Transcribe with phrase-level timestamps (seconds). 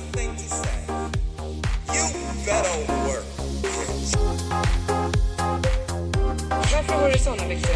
[0.00, 0.80] one thing to say.
[1.94, 2.04] You
[2.46, 2.76] better
[3.06, 3.24] work.
[6.48, 7.74] Varför har du såna byxor?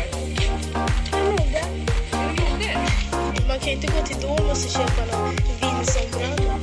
[1.12, 1.58] Mode.
[2.12, 2.79] Är det mode?
[3.48, 6.59] Man kan ju inte gå till Domus och köpa någon Vinson-brallor.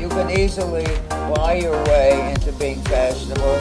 [0.00, 0.86] You can easily
[1.34, 3.60] buy your way into being fashionable.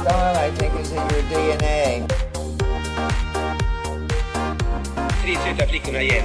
[0.00, 2.06] Style, I think, is in your DNA.
[5.22, 6.24] tre söta flickorna igen.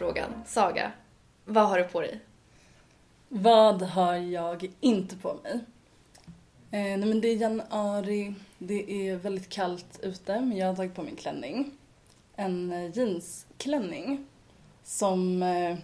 [0.00, 0.30] Frågan.
[0.46, 0.92] Saga,
[1.44, 2.20] vad har du på dig?
[3.28, 5.52] Vad har jag inte på mig?
[6.70, 10.94] Eh, nej men det är januari, det är väldigt kallt ute men jag har tagit
[10.94, 11.70] på mig en klänning.
[12.36, 14.26] En eh, jeansklänning
[14.84, 15.76] som, eh,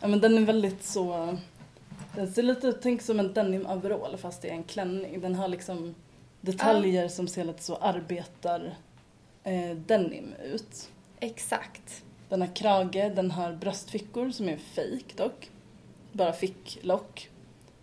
[0.00, 1.36] ja men den är väldigt så,
[2.14, 5.20] den ser lite ut, tänk som en denim overall fast det är en klänning.
[5.20, 5.94] Den har liksom
[6.40, 8.76] detaljer som ser lite så arbetar
[9.42, 10.90] eh, denim ut.
[11.20, 12.03] Exakt.
[12.34, 15.50] Den har krage, den har bröstfickor som är fake dock.
[16.12, 17.30] Bara ficklock.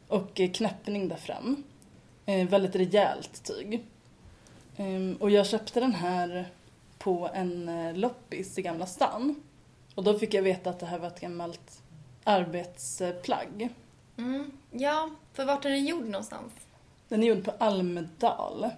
[0.08, 1.64] Och eh, knäppning där fram.
[2.26, 3.84] Eh, väldigt rejält tyg.
[4.78, 6.50] Ehm, och jag köpte den här
[6.98, 9.36] på en eh, loppis i Gamla stan.
[9.96, 11.82] Och då fick jag veta att det här var ett gammalt
[12.24, 13.70] arbetsplagg.
[14.18, 14.52] Mm.
[14.72, 16.54] Ja, för vart är den gjord någonstans?
[17.08, 18.70] Den är gjord på Almedal.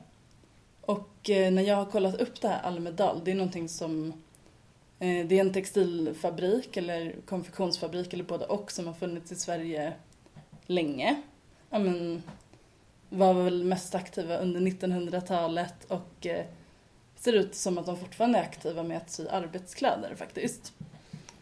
[0.82, 4.16] Och eh, när jag har kollat upp det här Almedal, det är någonting som eh,
[5.00, 9.94] det är en textilfabrik eller konfektionsfabrik eller både och som har funnits i Sverige
[10.66, 11.22] länge.
[11.70, 12.24] Ja, men,
[13.10, 16.46] var väl mest aktiva under 1900-talet och eh,
[17.16, 20.74] ser ut som att de fortfarande är aktiva med att sy arbetskläder faktiskt.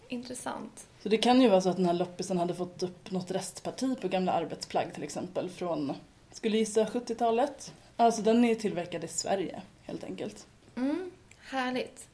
[0.08, 0.88] Intressant.
[1.04, 4.02] Så det kan ju vara så att den här loppisen hade fått upp något restparti
[4.02, 5.94] på gamla arbetsplagg till exempel från,
[6.32, 7.74] skulle gissa 70-talet.
[7.96, 10.48] Alltså den är tillverkad i Sverige helt enkelt.
[10.76, 12.08] Mm, härligt.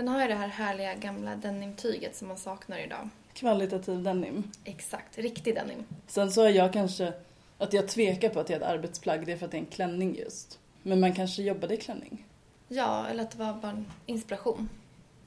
[0.00, 3.08] Den har ju det här härliga gamla denimtyget som man saknar idag.
[3.32, 4.50] Kvalitativ denim.
[4.64, 5.84] Exakt, riktig denim.
[6.06, 7.12] Sen så har jag kanske,
[7.58, 9.60] att jag tvekar på att det är ett arbetsplagg, det är för att det är
[9.60, 10.58] en klänning just.
[10.82, 12.26] Men man kanske jobbade i klänning.
[12.68, 14.68] Ja, eller att det var bara en inspiration.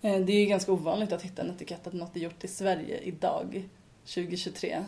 [0.01, 2.47] Eh, Det är ju ganska ovanligt att hitta en etikett att något är gjort i
[2.47, 3.69] Sverige idag,
[4.06, 4.83] 2023.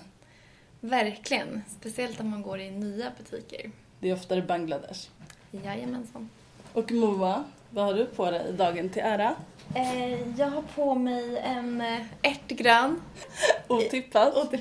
[0.79, 1.61] Verkligen.
[1.79, 3.71] Speciellt om man går i nya butiker.
[3.99, 5.09] Det är oftare Bangladesh.
[5.51, 6.29] Jajamensan.
[6.73, 7.43] Och Moa,
[7.75, 9.35] vad har du på dig dagen till ära?
[9.75, 13.01] Eh, jag har på mig en eh, ärtgrön
[13.67, 14.35] Otippat.
[14.35, 14.53] och,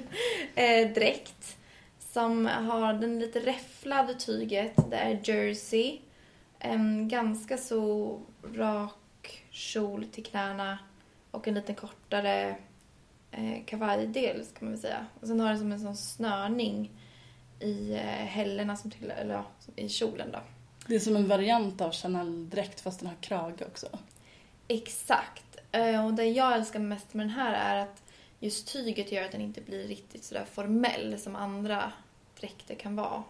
[0.58, 1.56] eh, dräkt
[1.98, 4.90] som har den lite räfflade tyget.
[4.90, 5.98] Det är jersey.
[6.58, 8.20] En ganska så
[8.54, 10.78] rak kjol till knäna
[11.30, 12.56] och en lite kortare
[13.30, 15.06] eh, kavajdel ska man väl säga.
[15.20, 16.90] Och sen har den som en sån snörning
[17.60, 19.44] i eh, hällorna som till, eller ja,
[19.76, 20.38] i kjolen då.
[20.86, 23.88] Det är som en variant av Chanel-dräkt fast den har krage också.
[24.68, 25.56] Exakt.
[25.72, 28.02] Eh, och det jag älskar mest med den här är att
[28.40, 31.92] just tyget gör att den inte blir riktigt sådär formell som andra
[32.40, 33.22] dräkter kan vara.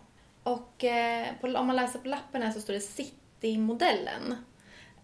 [0.43, 4.35] Och eh, på, om man läser på lappen här så står det City-modellen.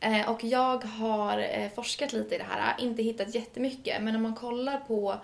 [0.01, 4.35] Eh, och jag har forskat lite i det här, inte hittat jättemycket, men om man
[4.35, 5.21] kollar på,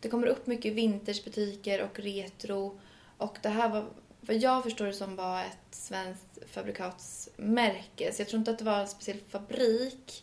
[0.00, 2.80] det kommer upp mycket vintagebutiker och retro
[3.18, 3.84] och det här var,
[4.20, 8.64] vad jag förstår det som var ett svenskt fabrikatsmärke, så jag tror inte att det
[8.64, 10.22] var en speciell fabrik,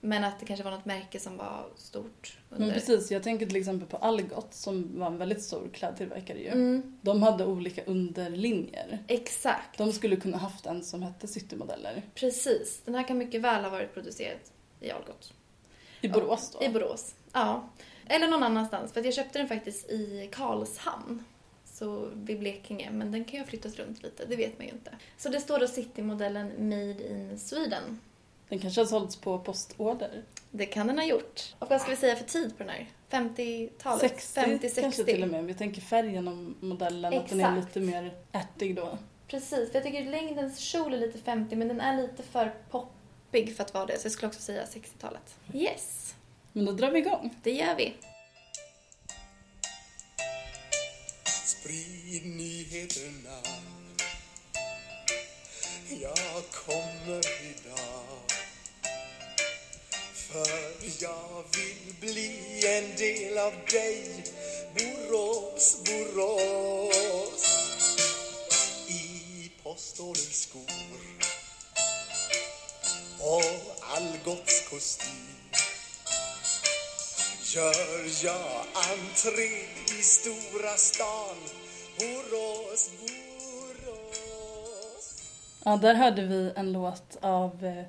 [0.00, 2.66] men att det kanske var något märke som var stort under...
[2.66, 6.48] Men precis, jag tänker till exempel på Algot som var en väldigt stor klädtillverkare ju.
[6.48, 8.98] Mm, De hade olika underlinjer.
[9.08, 9.78] exakt.
[9.78, 12.02] De skulle kunna haft en som hette Citymodeller.
[12.14, 12.82] Precis.
[12.84, 14.38] Den här kan mycket väl ha varit producerad
[14.80, 15.32] i Algot.
[16.00, 16.64] I Borås då.
[16.64, 17.68] I Borås, ja.
[18.06, 21.24] Eller någon annanstans, för att jag köpte den faktiskt i Karlshamn.
[21.80, 24.72] Så vid Blekinge, men den kan ju ha flyttats runt lite, det vet man ju
[24.72, 24.90] inte.
[25.18, 28.00] Så det står då City-modellen Made in Sweden.
[28.48, 30.22] Den kanske har sålts på postorder.
[30.50, 31.54] Det kan den ha gjort.
[31.58, 32.86] Och vad ska vi säga för tid på den här?
[33.10, 34.00] 50-talet?
[34.00, 34.40] 60
[34.70, 35.04] kanske 50-60?
[35.04, 35.44] till och med.
[35.44, 37.76] Vi tänker färgen om modellen, att den är Exakt.
[37.76, 38.98] lite mer ärtig då.
[39.26, 43.56] Precis, för jag tycker längdens kjol är lite 50 men den är lite för poppig
[43.56, 43.98] för att vara det.
[43.98, 45.36] Så jag skulle också säga 60-talet.
[45.54, 46.14] Yes,
[46.52, 47.34] Men då drar vi igång.
[47.42, 47.94] det gör vi.
[51.60, 53.38] Sprid nyheterna.
[55.88, 57.20] Jag kommer
[57.50, 58.20] idag.
[60.14, 64.24] För jag vill bli en del av dig.
[64.74, 67.44] Borås, Borås
[68.88, 70.64] I postorderns skor
[73.18, 73.44] och
[73.80, 75.39] Algots kostym
[77.54, 79.50] gör jag entré
[79.98, 81.36] i stora stan
[81.98, 84.42] Borås, Borås
[85.64, 87.84] Ja, där hörde vi en låt av eh,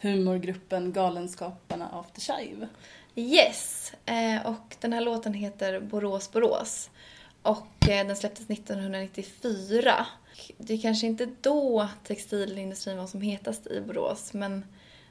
[0.00, 2.68] humorgruppen Galenskaparna After Shave.
[3.14, 6.90] Yes, eh, och den här låten heter Borås Borås.
[7.42, 10.06] Och eh, den släpptes 1994.
[10.58, 14.64] Det är kanske inte då textilindustrin var som hetast i Borås, men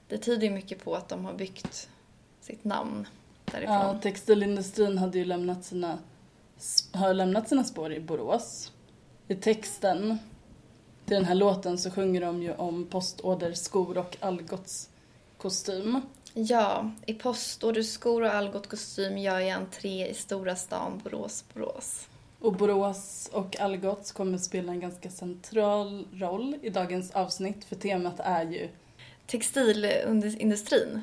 [0.07, 1.89] det tyder ju mycket på att de har byggt
[2.41, 3.07] sitt namn
[3.51, 3.75] därifrån.
[3.75, 5.97] Ja, textilindustrin hade ju lämnat sina,
[6.91, 8.71] har lämnat sina spår i Borås.
[9.27, 10.17] I texten
[11.05, 14.89] till den här låten så sjunger de ju om postorderskor och Algots
[15.37, 16.01] kostym.
[16.33, 22.07] Ja, i postorderskor och Algot kostym gör jag entré i stora stan Borås, Borås.
[22.39, 28.19] Och Borås och Algots kommer spela en ganska central roll i dagens avsnitt för temat
[28.19, 28.69] är ju
[29.25, 31.01] Textilindustrin,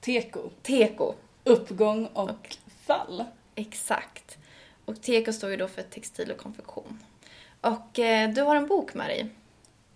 [0.00, 1.14] teko, teko,
[1.46, 2.56] uppgång och
[2.86, 3.24] fall.
[3.54, 4.38] exakt.
[4.84, 6.98] Och teko står ju då för textil och konfektion.
[7.60, 9.28] Och eh, du har en bok med dig.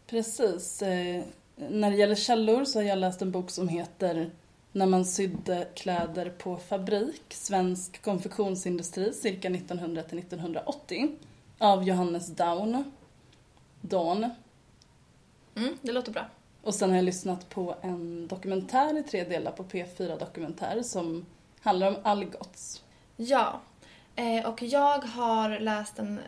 [0.07, 0.83] Precis.
[0.83, 1.23] Eh,
[1.57, 4.31] när det gäller källor så har jag läst en bok som heter
[4.73, 11.09] När man sydde kläder på fabrik, svensk konfektionsindustri cirka 1900 till 1980
[11.59, 12.85] av Johannes Daun.
[13.81, 14.31] Dawn.
[15.55, 16.27] Mm, det låter bra.
[16.63, 21.27] Och sen har jag lyssnat på en dokumentär i tre delar på P4 Dokumentär som
[21.61, 22.83] handlar om Algots.
[23.17, 23.61] Ja,
[24.17, 26.21] eh, och jag har läst en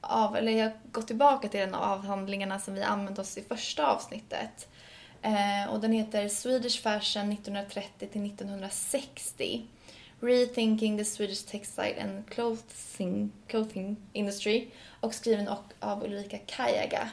[0.00, 3.42] av, eller jag har gått tillbaka till en av avhandlingarna som vi använde oss i
[3.42, 4.68] första avsnittet.
[5.22, 9.62] Eh, och den heter Swedish Fashion 1930 till 1960.
[10.20, 14.68] Rethinking the Swedish Textile and Clothing, clothing Industry
[15.00, 17.10] och skriven och, av Ulrika Kajaga.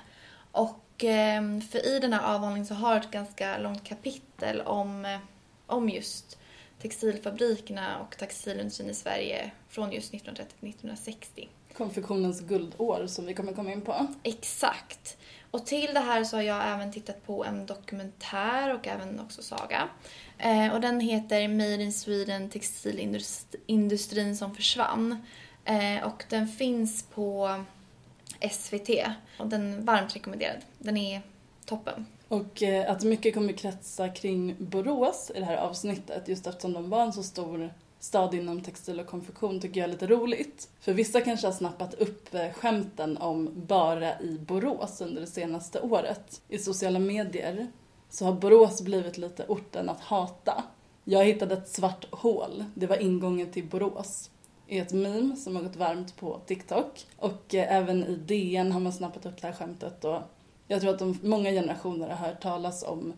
[0.52, 5.20] Och eh, för i den här avhandlingen så har ett ganska långt kapitel om, eh,
[5.66, 6.39] om just
[6.82, 11.50] textilfabrikerna och textilindustrin i Sverige från just 1930 till 1960.
[11.78, 14.08] Konfektionens guldår som vi kommer komma in på.
[14.24, 15.18] Exakt.
[15.52, 19.44] Och till det här så har jag även tittat på en dokumentär och även också
[19.44, 19.90] saga.
[20.38, 25.24] Eh, och den heter Made in Sweden textilindustrin som försvann.
[25.66, 27.64] Eh, och den finns på
[28.52, 28.90] SVT.
[29.40, 30.62] Och den är varmt rekommenderad.
[30.78, 31.22] Den är
[31.66, 32.06] toppen.
[32.30, 36.90] Och eh, att mycket kommer kretsa kring Borås i det här avsnittet just eftersom de
[36.90, 40.70] var en så stor stad inom textil och konfektion tycker jag är lite roligt.
[40.80, 45.82] För vissa kanske har snappat upp eh, skämten om bara i Borås under det senaste
[45.82, 46.42] året.
[46.48, 47.68] I sociala medier
[48.10, 50.64] så har Borås blivit lite orten att hata.
[51.04, 54.30] Jag hittade ett svart hål, det var ingången till Borås.
[54.68, 57.06] I ett meme som har gått varmt på TikTok.
[57.18, 60.22] Och eh, även i DN har man snappat upp det här skämtet och
[60.72, 63.14] jag tror att de, många generationer har hört talas om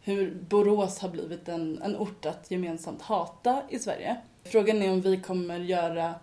[0.00, 4.16] hur Borås har blivit en, en ort att gemensamt hata i Sverige.
[4.44, 6.14] Frågan är om vi kommer göra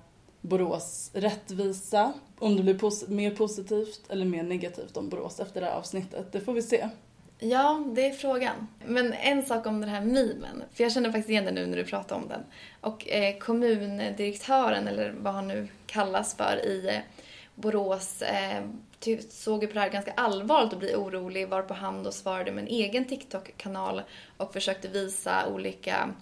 [0.42, 5.68] Borås rättvisa, om det blir pos- mer positivt eller mer negativt om Borås efter det
[5.68, 6.32] här avsnittet.
[6.32, 6.90] Det får vi se.
[7.40, 8.68] Ja, det är frågan.
[8.86, 11.78] Men en sak om den här memen, för jag känner faktiskt igen den nu när
[11.78, 12.42] du pratar om den.
[12.82, 17.02] Och eh, kommundirektören, eller vad han nu kallas för, i eh,
[17.56, 18.64] Borås eh,
[19.30, 22.62] såg ju på det här ganska allvarligt och blev orolig varpå han då svarade med
[22.62, 24.02] en egen TikTok-kanal
[24.38, 26.14] och försökte visa olika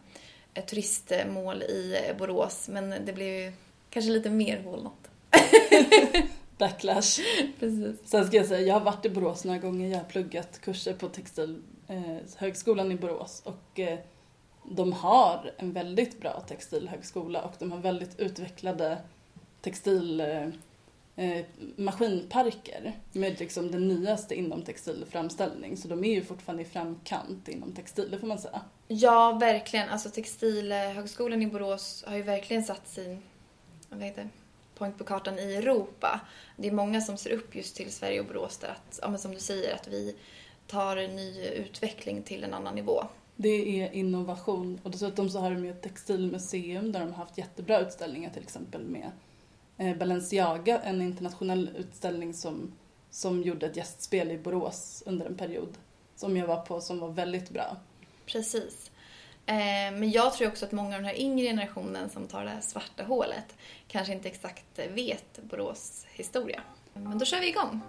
[0.53, 2.69] eh, turistmål i eh, Borås.
[2.69, 3.53] Men det blev ju
[3.89, 5.09] kanske lite mer hålnat.
[6.57, 7.19] Backlash.
[7.59, 7.95] Precis.
[8.05, 9.89] Sen ska jag säga, jag har varit i Borås några gånger.
[9.89, 13.99] Jag har pluggat kurser på Textilhögskolan i Borås och eh,
[14.63, 18.97] de har en väldigt bra textilhögskola och de har väldigt utvecklade
[19.61, 20.23] textil
[21.15, 25.77] eh, maskinparker med liksom det nyaste inom textilframställning.
[25.77, 28.61] Så de är ju fortfarande i framkant inom textil, det får man säga.
[28.87, 29.89] Ja, verkligen.
[29.89, 33.21] Alltså Textilhögskolan i Borås har ju verkligen satt sin
[33.89, 34.29] vad heter,
[34.75, 36.21] point på kartan i Europa.
[36.57, 39.19] Det är många som ser upp just till Sverige och Borås där att, ja, men
[39.19, 40.15] som du säger, att vi
[40.67, 43.03] tar en ny utveckling till en annan nivå.
[43.35, 47.37] Det är innovation och dessutom så har de ju ett textilmuseum där de har haft
[47.37, 49.11] jättebra utställningar till exempel med
[49.77, 52.73] Eh, Balenciaga, en internationell utställning som,
[53.09, 55.77] som gjorde ett gästspel i Borås under en period
[56.15, 57.77] som jag var på som var väldigt bra.
[58.25, 58.91] Precis.
[59.45, 59.55] Eh,
[59.93, 62.61] men jag tror också att många av den här yngre generationen som tar det här
[62.61, 63.55] svarta hålet
[63.87, 66.61] kanske inte exakt vet Borås historia.
[66.93, 67.81] Men då kör vi igång.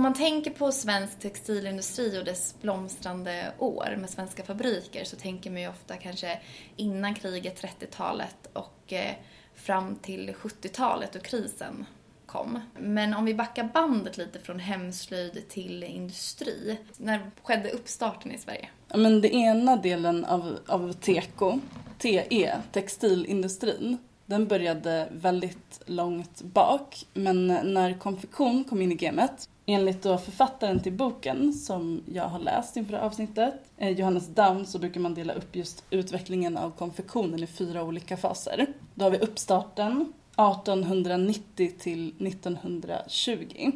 [0.00, 5.50] När man tänker på svensk textilindustri och dess blomstrande år med svenska fabriker så tänker
[5.50, 6.38] man ju ofta kanske
[6.76, 9.14] innan kriget, 30-talet och eh,
[9.54, 11.86] fram till 70-talet och krisen
[12.26, 12.60] kom.
[12.78, 16.78] Men om vi backar bandet lite från hemslöjd till industri.
[16.96, 18.68] När skedde uppstarten i Sverige?
[18.88, 21.60] Ja, men den ena delen av, av teko,
[21.98, 23.98] TE, textilindustrin,
[24.30, 27.06] den började väldigt långt bak.
[27.14, 32.38] Men när konfektion kom in i gamet, enligt då författaren till boken som jag har
[32.38, 37.42] läst inför avsnittet, eh, Johannes Down, så brukar man dela upp just utvecklingen av konfektionen
[37.42, 38.66] i fyra olika faser.
[38.94, 43.72] Då har vi uppstarten 1890 till 1920.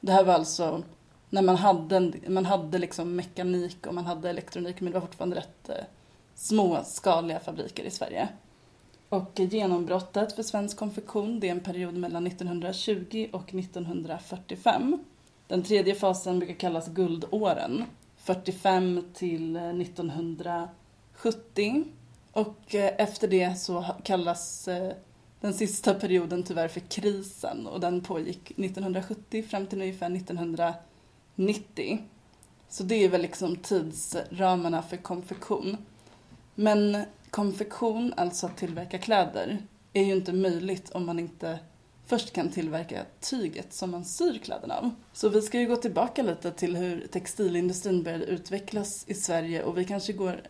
[0.00, 0.82] Det här var alltså
[1.30, 5.36] när man hade, man hade liksom mekanik och man hade elektronik men det var fortfarande
[5.36, 5.84] rätt eh,
[6.34, 8.28] småskaliga fabriker i Sverige.
[9.08, 14.98] Och genombrottet för svensk konfektion det är en period mellan 1920 och 1945.
[15.46, 17.84] Den tredje fasen brukar kallas guldåren.
[18.16, 21.84] 45 till 1970.
[22.32, 24.92] Och eh, efter det så kallas eh,
[25.40, 31.98] den sista perioden tyvärr för krisen och den pågick 1970 fram till ungefär 1990.
[32.68, 35.76] Så det är väl liksom tidsramarna för konfektion.
[36.54, 37.04] Men
[37.36, 39.58] konfektion, alltså att tillverka kläder,
[39.92, 41.58] är ju inte möjligt om man inte
[42.06, 44.90] först kan tillverka tyget som man syr kläderna av.
[45.12, 49.78] Så vi ska ju gå tillbaka lite till hur textilindustrin började utvecklas i Sverige och
[49.78, 50.40] vi kanske går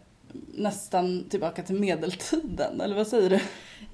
[0.55, 3.41] nästan tillbaka till medeltiden, eller vad säger du?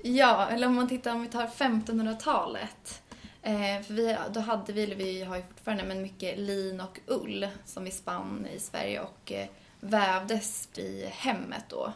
[0.03, 3.03] Ja, eller om man tittar om vi tar 1500-talet.
[3.43, 7.01] Eh, för vi, då hade vi, eller vi har ju fortfarande, men mycket lin och
[7.07, 9.47] ull som vi spann i Sverige och eh,
[9.81, 11.93] vävdes i hemmet då.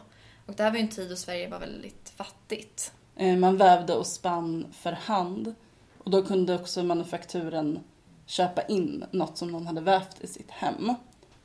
[0.47, 2.91] Och det här var ju en tid då Sverige var väldigt fattigt.
[3.15, 5.55] Eh, Man vävde och spann för hand
[6.03, 7.79] och då kunde också manufakturen
[8.25, 10.93] köpa in något som någon hade vävt i sitt hem.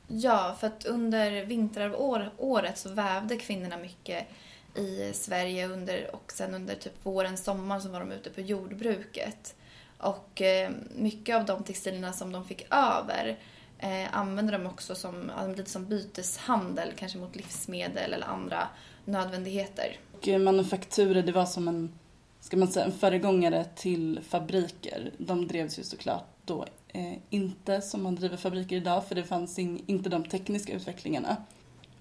[0.07, 4.27] Ja, för att under vinteråret så vävde kvinnorna mycket
[4.75, 9.55] i Sverige under, och sen under typ våren, sommaren så var de ute på jordbruket.
[9.97, 13.37] Och eh, mycket av de textilerna som de fick över
[13.83, 18.67] eh, använde dem också som, lite som byteshandel, kanske mot livsmedel eller andra
[19.05, 19.97] nödvändigheter.
[20.11, 21.93] Och manufakturer, det var som en,
[22.39, 25.11] ska man säga, en föregångare till fabriker.
[25.17, 29.59] De drevs ju såklart då eh, inte som man driver fabriker idag för det fanns
[29.59, 31.37] in, inte de tekniska utvecklingarna.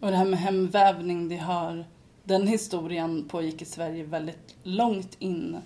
[0.01, 1.85] Och det här med hemvävning, det har,
[2.25, 5.59] den historien pågick i Sverige väldigt långt in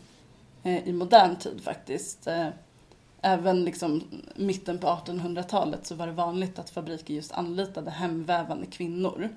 [0.63, 2.27] eh, i modern tid faktiskt.
[2.27, 2.49] Eh,
[3.23, 4.03] Eh, även liksom
[4.35, 9.29] mitten på 1800-talet så var det vanligt att fabriker just anlitade hemvävande kvinnor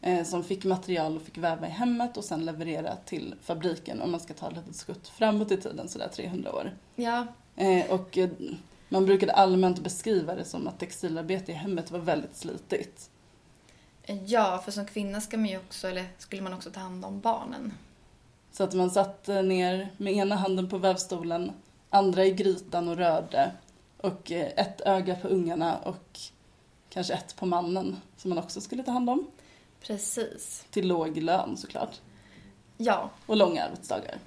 [0.00, 4.10] eh, som fick material och fick väva i hemmet och sen leverera till fabriken om
[4.10, 6.70] man ska ta ett litet skutt framåt i tiden, sådär 300 år.
[6.96, 7.26] Ja,
[7.56, 8.30] Eh, och eh,
[8.88, 13.10] man brukade allmänt beskriva det som att textilarbete i hemmet var väldigt slitigt.
[14.26, 17.20] ja, för som kvinna ska man ju också, eller skulle man också ta hand om
[17.20, 17.72] barnen.
[18.52, 21.52] Så att man satt eh, ner med ena handen på vävstolen,
[21.92, 23.52] andra i grytan och rörde
[23.96, 26.20] och eh, ett öga på ungarna och
[26.88, 29.26] kanske ett på mannen som man också skulle ta hand om.
[29.80, 30.66] Precis.
[30.70, 32.00] Till låg lön såklart.
[32.76, 34.18] Ja, och långa arbetsdagar.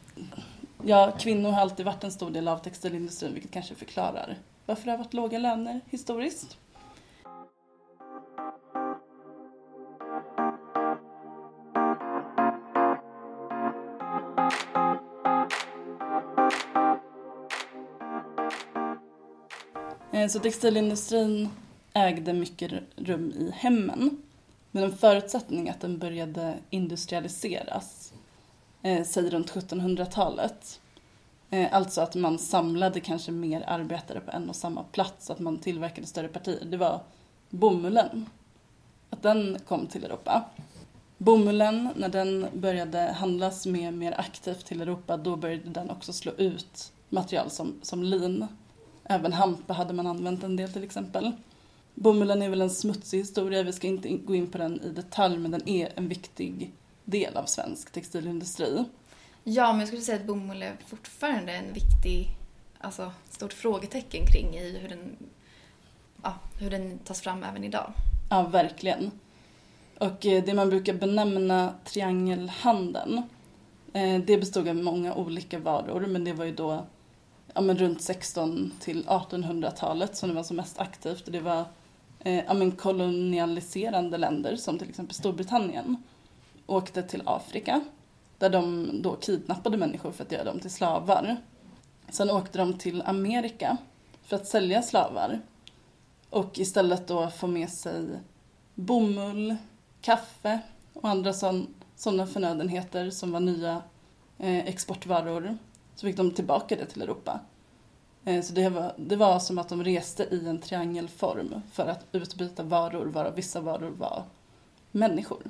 [0.83, 4.91] Ja, kvinnor har alltid varit en stor del av textilindustrin vilket kanske förklarar varför det
[4.91, 6.57] har varit låga löner historiskt.
[20.29, 21.49] Så textilindustrin
[21.93, 24.21] ägde mycket rum i hemmen.
[24.71, 28.13] Men en förutsättning att den började industrialiseras,
[28.81, 30.79] eh, säg runt 1700-talet.
[31.49, 35.57] Eh, alltså att man samlade kanske mer arbetare på en och samma plats, att man
[35.57, 36.65] tillverkade större partier.
[36.65, 36.99] Det var
[37.49, 38.29] bomullen.
[39.09, 40.45] Att den kom till Europa.
[41.17, 46.31] Bomullen, när den började handlas med mer aktivt till Europa, då började den också slå
[46.31, 48.47] ut material som, som lin.
[49.05, 51.31] Även hampa hade man använt en del till exempel.
[51.93, 54.89] Bomullen är väl en smutsig historia, vi ska inte in- gå in på den i
[54.89, 56.71] detalj, men den är en viktig
[57.05, 58.85] del av svensk textilindustri.
[59.43, 62.27] Ja, men jag skulle säga att bomull är fortfarande en viktig,
[62.79, 65.15] alltså stort frågetecken kring i hur den,
[66.23, 67.93] ja, hur den tas fram även idag.
[68.29, 69.11] Ja, verkligen.
[69.99, 73.21] Och eh, det man brukar benämna triangelhandeln,
[73.93, 76.85] eh, det bestod av många olika varor, men det var ju då
[77.55, 81.25] ja, men runt 16 till 1800-talet som det var som mest aktivt.
[81.25, 81.65] Och det var
[82.19, 86.03] eh, ja, men kolonialiserande länder som till exempel Storbritannien
[86.65, 87.81] åkte till Afrika
[88.37, 91.37] där de då kidnappade människor för att göra dem till slavar.
[92.09, 93.77] Sen åkte de till Amerika
[94.23, 95.39] för att sälja slavar
[96.29, 98.07] och istället då få med sig
[98.73, 99.55] bomull,
[100.01, 100.59] kaffe
[100.93, 103.81] och andra sådana förnödenheter som var nya
[104.37, 105.57] eh, exportvaror
[105.95, 107.39] så fick de tillbaka det till Europa.
[108.25, 112.05] Eh, så det var, det var som att de reste i en triangelform för att
[112.11, 114.23] utbyta varor, varav vissa varor var
[114.91, 115.43] människor.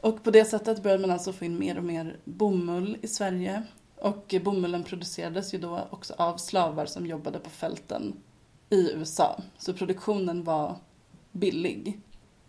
[0.00, 3.62] Och på det sättet började man alltså få in mer och mer bomull i Sverige.
[3.96, 8.16] Och bomullen producerades ju då också av slavar som jobbade på fälten
[8.70, 9.40] i USA.
[9.58, 10.76] Så produktionen var
[11.32, 12.00] billig.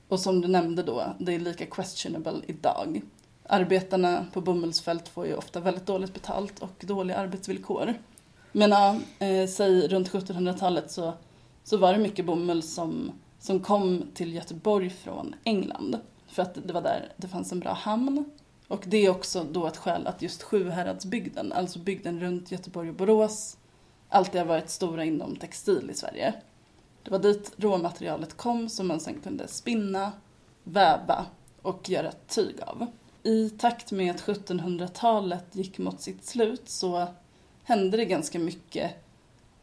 [0.08, 3.02] Och som du nämnde då, det är lika questionable idag.
[3.48, 7.94] Arbetarna på bomullsfält får ju ofta väldigt dåligt betalt och dåliga arbetsvillkor.
[8.52, 11.14] Men ja, eh, säg runt 1700-talet så,
[11.64, 16.00] så var det mycket bomull som, som kom till Göteborg från England.
[16.28, 18.26] För att det var där det fanns en bra hamn.
[18.68, 22.96] Och det är också då ett skäl att just Sjuhäradsbygden, alltså bygden runt Göteborg och
[22.96, 23.58] Borås,
[24.10, 26.34] alltid har varit stora inom textil i Sverige.
[27.04, 30.12] Det var dit råmaterialet kom som man sen kunde spinna,
[30.64, 31.26] väva
[31.62, 32.88] och göra tyg av.
[33.24, 37.08] I takt med att 1700-talet gick mot sitt slut så
[37.64, 38.92] hände det ganska mycket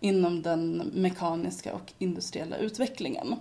[0.01, 3.37] inom den mekaniska och industriella utvecklingen.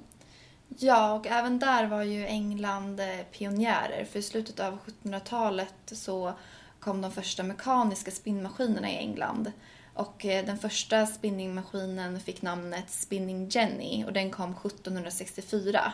[0.68, 4.06] Ja, och även där var ju England eh, pionjärer.
[4.06, 6.34] För i slutet av 1700-talet så
[6.80, 9.52] kom de första mekaniska spinnmaskinerna i England.
[9.94, 15.94] Och eh, den första spinningmaskinen fick namnet Spinning Jenny och den kom 1764.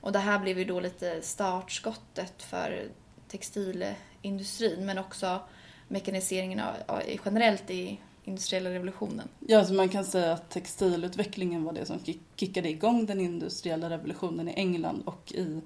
[0.00, 2.88] Och det här blev ju då lite startskottet för
[3.34, 5.40] textilindustrin men också
[5.88, 9.28] mekaniseringen av, av, generellt i industriella revolutionen.
[9.46, 11.98] Ja, så man kan säga att textilutvecklingen var det som
[12.36, 15.60] kickade igång den industriella revolutionen i England och i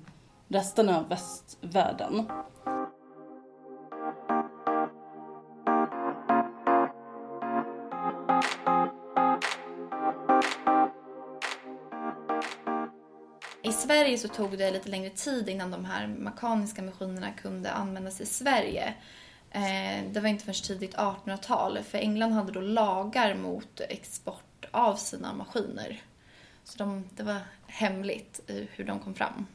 [0.48, 2.26] resten av västvärlden.
[13.62, 18.20] I Sverige så tog det lite längre tid innan de här mekaniska maskinerna kunde användas
[18.20, 18.94] i Sverige.
[19.50, 24.96] Eh, det var inte förrän tidigt 1800-tal, för England hade då lagar mot export av
[24.96, 26.02] sina maskiner.
[26.64, 29.46] Så de, det var hemligt hur de kom fram.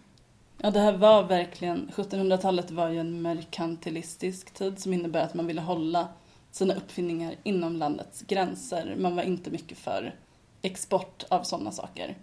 [0.58, 5.48] Ja, det här var verkligen, 1700-talet var ju en merkantilistisk tid som innebär att man
[5.48, 6.08] ville hålla
[6.52, 8.96] sina uppfinningar inom landets gränser.
[8.98, 10.16] Man var inte mycket för
[10.62, 12.18] export av sådana saker.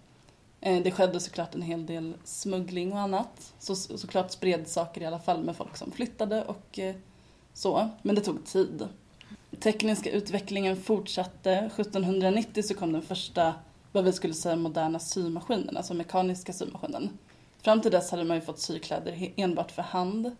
[0.61, 3.53] Eh, det skedde såklart en hel del smuggling och annat.
[3.59, 6.95] Så, såklart spred saker i alla fall med folk som flyttade och eh,
[7.53, 8.87] så, men det tog tid.
[9.59, 11.51] Tekniska utvecklingen fortsatte.
[11.51, 13.53] 1790 så kom den första,
[13.91, 17.17] vad vi skulle säga moderna symaskinen, alltså mekaniska symaskinen.
[17.61, 20.35] Fram till dess hade man ju fått sykläder enbart för hand.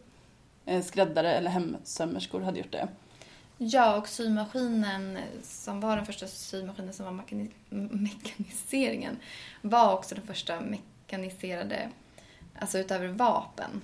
[0.65, 2.87] Eh, skräddare eller hemsömmerskor hade gjort det.
[3.63, 9.17] Ja, och symaskinen som var den första symaskinen som var mekani mekaniseringen
[9.61, 11.89] var också den första mekaniserade,
[12.59, 13.81] alltså utöver vapen.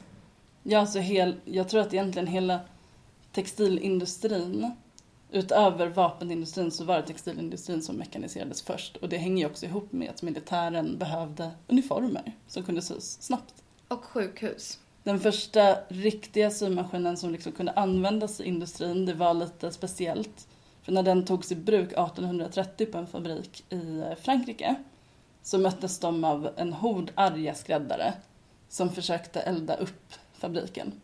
[0.63, 2.60] Ja, alltså hel, jag tror att egentligen hela
[3.32, 4.72] textilindustrin,
[5.32, 8.98] utöver vapenindustrin så var det textilindustrin som mekaniserades först.
[8.98, 13.63] Och det hänger ju också ihop med att militären behövde uniformer som kunde sys snabbt.
[13.88, 14.80] Och sjukhus.
[15.08, 20.48] Den första riktiga symaskinen som liksom kunde användas i industrin, det var lite speciellt.
[20.82, 24.76] För när den togs i bruk 1830 på en fabrik i eh, Frankrike
[25.43, 28.13] så möttes de av en hord arga skräddare
[28.70, 31.02] som försökte elda upp fabriken.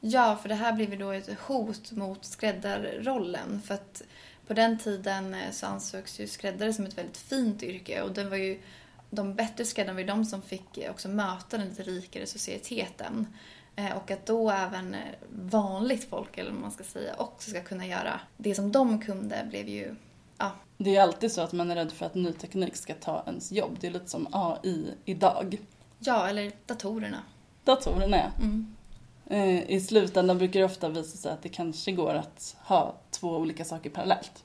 [0.00, 3.62] Ja, för det här blev ju då ett hot mot skräddarrollen.
[3.64, 4.02] För att
[4.46, 8.30] på den tiden eh, så ansågs ju skräddare som ett väldigt fint yrke och den
[8.30, 8.58] var ju
[9.14, 13.26] de bättre skräddarna var ju de som fick eh, också möta den lite rikare societeten.
[13.76, 14.96] Eh, och att då även
[15.30, 19.46] vanligt folk, eller vad man ska säga, också ska kunna göra det som de kunde
[19.50, 19.94] blev ju,
[20.38, 20.50] ja.
[20.76, 23.52] Det är alltid så att man är rädd för att ny teknik ska ta ens
[23.52, 23.76] jobb.
[23.80, 25.58] Det är lite som AI idag.
[25.98, 27.22] Ja, eller datorerna.
[27.64, 28.30] Datorerna, ja.
[28.42, 28.74] Mm.
[29.26, 33.36] Eh, I slutändan brukar det ofta visa sig att det kanske går att ha två
[33.36, 34.44] olika saker parallellt.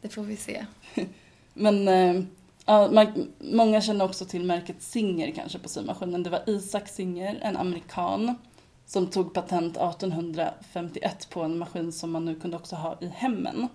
[0.00, 0.66] Det får vi se.
[1.54, 1.88] Men
[2.70, 6.22] Ja, man, många känner också till märket Singer kanske på symaskinen.
[6.22, 8.34] Det var Isaac Singer, en amerikan,
[8.86, 13.68] som tog patent 1851 på en maskin som man nu kunde också ha i hemmen.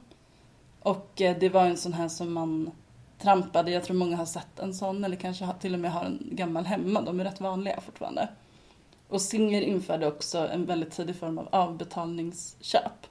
[0.80, 2.72] Och eh, det var en sån här som man
[3.20, 6.28] trampade, jag tror många har sett en sån eller kanske till och med har en
[6.32, 8.30] gammal hemma, de är rätt vanliga fortfarande.
[9.10, 13.08] Och Singer införde också en väldigt tidig form av avbetalningsköp.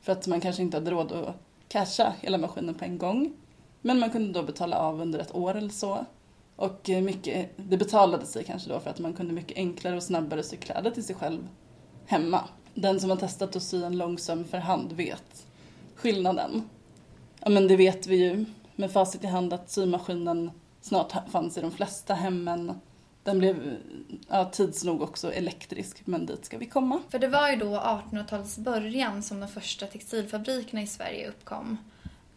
[0.00, 1.36] För att man kanske inte hade råd att
[1.68, 3.32] casha hela maskinen på en gång.
[3.80, 6.04] Men man kunde då betala av under ett år eller så.
[6.56, 10.02] Och eh, mycket, det betalade sig kanske då för att man kunde mycket enklare och
[10.02, 11.48] snabbare sy kläder till sig själv
[12.06, 12.44] hemma.
[12.74, 15.46] Den som har testat att sy en långsöm för hand vet
[15.94, 16.68] skillnaden.
[17.40, 18.44] Ja men det vet vi ju
[18.76, 22.80] med facit i hand att symaskinen snart fanns i de flesta hemmen.
[23.22, 23.76] Den blev
[24.28, 27.00] ja, tids nog också elektrisk, men dit ska vi komma.
[27.08, 31.78] För det var ju då 1800-talets början som de första textilfabrikerna i Sverige uppkom.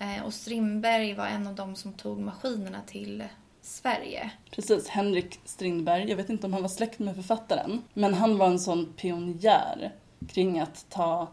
[0.04, 3.24] Eh, och Strindberg var en av de som tog maskinerna till
[3.62, 4.32] Sverige.
[4.52, 8.48] Precis, Henrik Strindberg, jag vet inte om han var släkt med författaren, men han var
[8.48, 9.92] en sån pionjär
[10.28, 11.28] kring att ta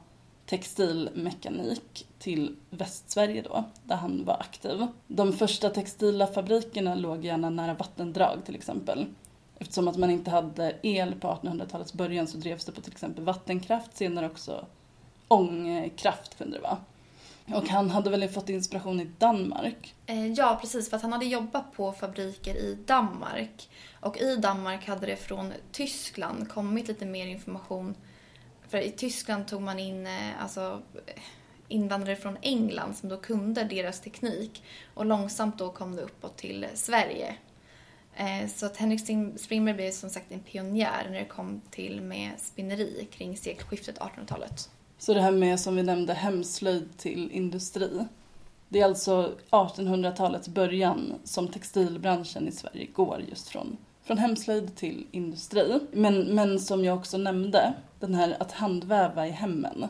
[0.46, 4.86] textilmekanik till Västsverige då, där han var aktiv.
[5.06, 9.06] De första textila fabrikerna låg gärna nära vattendrag till exempel.
[9.58, 13.24] Eftersom att man inte hade el på 1800-talets början så drevs det på till exempel
[13.24, 14.66] vattenkraft, senare också
[15.28, 16.78] ångkraft kunde det vara.
[17.54, 19.94] Och han hade väl fått inspiration i Danmark.
[20.06, 20.90] Eh, ja, precis.
[20.90, 23.68] För att han hade jobbat på fabriker i Danmark.
[24.00, 27.94] Och i Danmark hade det från Tyskland kommit lite mer information.
[28.68, 30.82] För i Tyskland tog man in eh, alltså,
[31.68, 34.62] invandrare från England som då kunde deras teknik.
[34.94, 37.34] Och långsamt då kom det uppåt till Sverige.
[38.16, 39.00] Eh, så att Henrik
[39.40, 44.70] Springberg blev som sagt en pionjär när det kom till med spinneri kring sekelskiftet 1800-talet.
[45.00, 48.04] Så det här med, som vi nämnde, hemslöjd till industri.
[48.68, 55.06] Det är alltså 1800-talets början som textilbranschen i Sverige går just från, från hemslöjd till
[55.10, 55.80] industri.
[55.92, 59.88] Men, men som jag också nämnde, den här att handväva i hemmen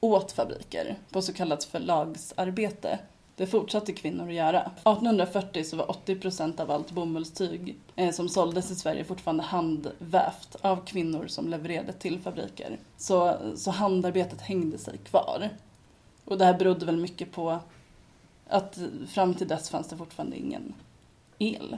[0.00, 2.98] åt fabriker på så kallat förlagsarbete.
[3.38, 4.60] Det fortsatte kvinnor att göra.
[4.60, 10.84] 1840 så var 80% av allt bomullstyg eh, som såldes i Sverige fortfarande handvävt av
[10.86, 12.78] kvinnor som levererade till fabriker.
[12.96, 15.50] Så, så handarbetet hängde sig kvar.
[16.24, 17.58] Och det här berodde väl mycket på
[18.48, 20.74] att fram till dess fanns det fortfarande ingen
[21.38, 21.76] el.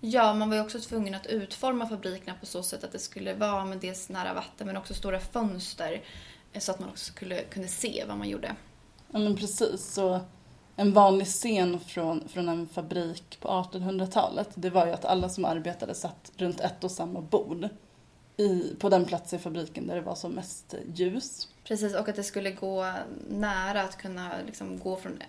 [0.00, 3.34] Ja, man var ju också tvungen att utforma fabrikerna på så sätt att det skulle
[3.34, 6.02] vara med dels nära vatten men också stora fönster
[6.52, 8.56] eh, så att man också skulle, kunde se vad man gjorde.
[9.10, 9.94] Ja men precis.
[9.94, 10.20] Så
[10.76, 15.44] en vanlig scen från, från en fabrik på 1800-talet det var ju att alla som
[15.44, 17.68] arbetade satt runt ett och samma bord.
[18.36, 21.48] I, på den plats i fabriken där det var som mest ljus.
[21.64, 22.92] Precis, och att det skulle gå
[23.30, 25.22] nära att kunna liksom gå från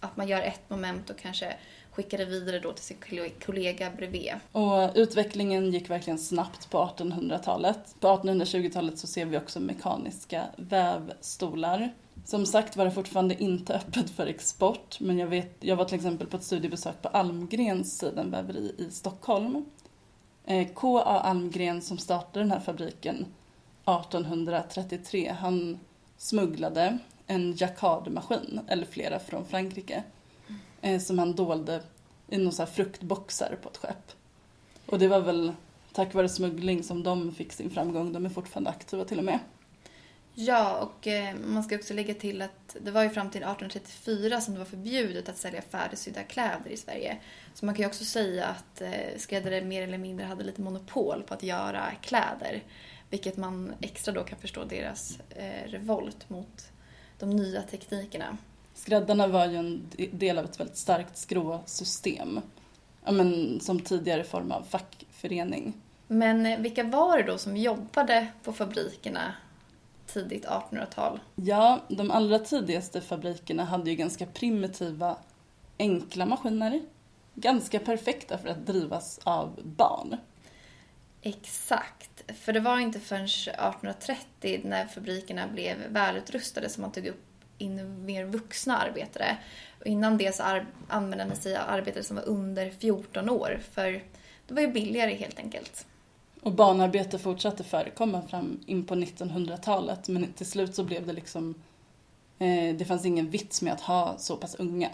[0.00, 1.56] att man gör ett moment och kanske
[1.92, 4.32] skickar det vidare då till sin kolle- kollega bredvid.
[4.52, 7.94] Och utvecklingen gick verkligen snabbt på 1800-talet.
[8.00, 11.92] På 1820-talet så ser vi också mekaniska vävstolar.
[12.24, 15.96] Som sagt var det fortfarande inte öppet för export, men jag, vet, jag var till
[15.96, 19.64] exempel på ett studiebesök på Almgrens sidenväveri i Stockholm.
[20.44, 21.20] Eh, K.A.
[21.20, 23.26] Almgren som startade den här fabriken
[23.84, 25.78] 1833, han
[26.16, 30.02] smugglade en jacquardmaskin, eller flera från Frankrike,
[30.80, 31.82] eh, som han dolde
[32.28, 34.12] i några så här fruktboxar på ett skepp.
[34.86, 35.52] Och det var väl
[35.92, 38.12] tack vare smuggling som de fick sin framgång.
[38.12, 39.38] De är fortfarande aktiva till och med.
[40.34, 44.40] Ja, och eh, man ska också lägga till att det var ju fram till 1834
[44.40, 47.18] som det var förbjudet att sälja färdigsydda kläder i Sverige.
[47.54, 51.22] Så man kan ju också säga att eh, skräddare mer eller mindre hade lite monopol
[51.22, 52.62] på att göra kläder.
[53.10, 56.68] Vilket man extra då kan förstå deras eh, revolt mot
[57.18, 58.36] de nya teknikerna.
[58.74, 62.40] Skräddarna var ju en de- del av ett väldigt starkt skråsystem.
[63.04, 65.72] Ja, men, som tidigare form av fackförening.
[66.08, 69.34] Men vilka var det då som jobbade på fabrikerna
[70.06, 71.20] tidigt 1800-tal?
[71.34, 75.16] Ja, de allra tidigaste fabrikerna hade ju ganska primitiva,
[75.78, 76.82] enkla maskiner.
[77.34, 80.16] Ganska perfekta för att drivas av barn.
[81.22, 82.32] Exakt.
[82.40, 87.24] För det var inte förrän 1830 när fabrikerna blev välutrustade som man tog upp
[87.58, 89.36] in mer vuxna arbetare.
[89.80, 94.02] Och innan det så använde man sig av arbetare som var under 14 år för
[94.46, 95.86] det var ju billigare helt enkelt.
[96.42, 101.54] Och barnarbete fortsatte förekomma fram in på 1900-talet men till slut så blev det liksom
[102.38, 104.90] eh, det fanns ingen vits med att ha så pass unga.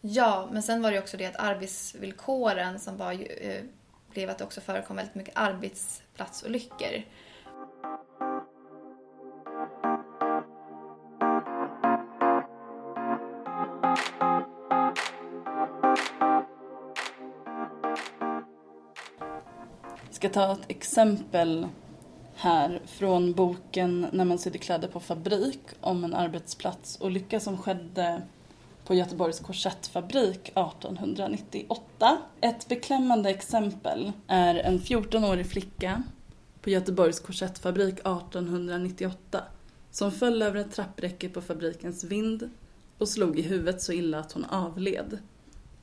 [0.00, 3.62] Ja, men sen var det också det att arbetsvillkoren som var ju, eh,
[4.10, 7.02] blev att det också förekom väldigt mycket arbetsplatsolyckor.
[20.18, 21.68] Ska ta ett exempel
[22.34, 28.22] här från boken När man sydde kläder på fabrik om en arbetsplatsolycka som skedde
[28.84, 32.18] på Göteborgs korsettfabrik 1898.
[32.40, 36.02] Ett beklämmande exempel är en 14-årig flicka
[36.62, 39.42] på Göteborgs korsettfabrik 1898
[39.90, 42.50] som föll över ett trappräcke på fabrikens vind
[42.98, 45.18] och slog i huvudet så illa att hon avled.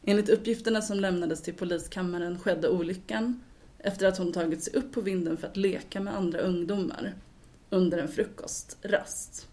[0.04, 3.42] Enligt uppgifterna som lämnades till poliskammaren skedde olyckan
[3.80, 7.14] efter att hon tagit sig upp på vinden för att leka med andra ungdomar
[7.70, 9.48] under en frukostrast.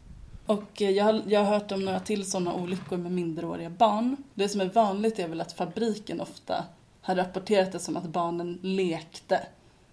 [0.46, 4.16] Och eh, jag har, jag har hört om några till sådana olyckor med minderåriga barn.
[4.34, 6.64] Det som är vanligt är väl att fabriken ofta
[7.00, 9.46] har rapporterat det som att barnen lekte.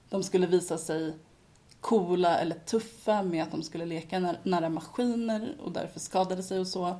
[0.10, 1.14] De skulle visa sig
[1.82, 6.68] coola eller tuffa med att de skulle leka nära maskiner och därför skadade sig och
[6.68, 6.96] så.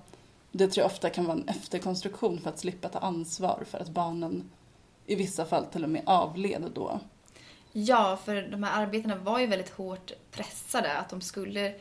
[0.52, 3.90] Det tror jag ofta kan vara en efterkonstruktion för att slippa ta ansvar för att
[3.90, 4.50] barnen
[5.06, 7.00] i vissa fall till och med avled då.
[7.72, 10.98] Ja, för de här arbetena var ju väldigt hårt pressade.
[10.98, 11.74] Att de skulle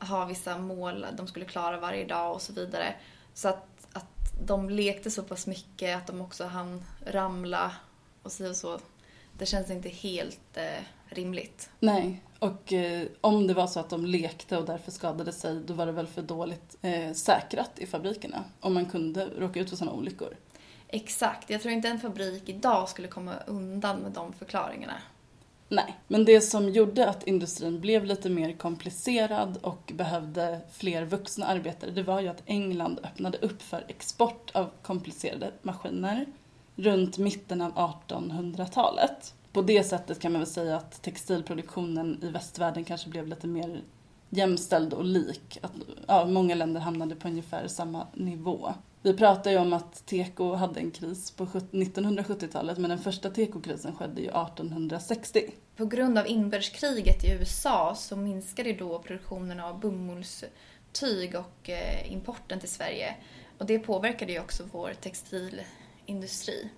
[0.00, 2.94] ha vissa mål, de skulle klara varje dag och så vidare.
[3.34, 7.72] Så att, att de lekte så pass mycket att de också hann ramla
[8.22, 8.78] och så och så.
[9.38, 11.70] Det känns inte helt eh, rimligt.
[11.80, 15.74] Nej, och eh, om det var så att de lekte och därför skadade sig då
[15.74, 19.76] var det väl för dåligt eh, säkrat i fabrikerna om man kunde råka ut för
[19.76, 20.36] sådana olyckor.
[20.88, 21.50] Exakt.
[21.50, 24.94] Jag tror inte en fabrik idag skulle komma undan med de förklaringarna.
[25.68, 31.46] Nej, men det som gjorde att industrin blev lite mer komplicerad och behövde fler vuxna
[31.46, 36.26] arbetare det var ju att England öppnade upp för export av komplicerade maskiner
[36.76, 39.34] runt mitten av 1800-talet.
[39.52, 43.82] På det sättet kan man väl säga att textilproduktionen i västvärlden kanske blev lite mer
[44.30, 45.58] jämställd och lik.
[45.62, 45.72] Att,
[46.06, 48.74] ja, många länder hamnade på ungefär samma nivå.
[49.02, 53.96] Vi pratar ju om att teko hade en kris på 1970-talet men den första tekokrisen
[53.96, 55.50] skedde ju 1860.
[55.76, 62.60] På grund av inbördeskriget i USA så minskade då produktionen av bomullstyg och eh, importen
[62.60, 63.14] till Sverige.
[63.58, 66.70] Och det påverkade ju också vår textilindustri.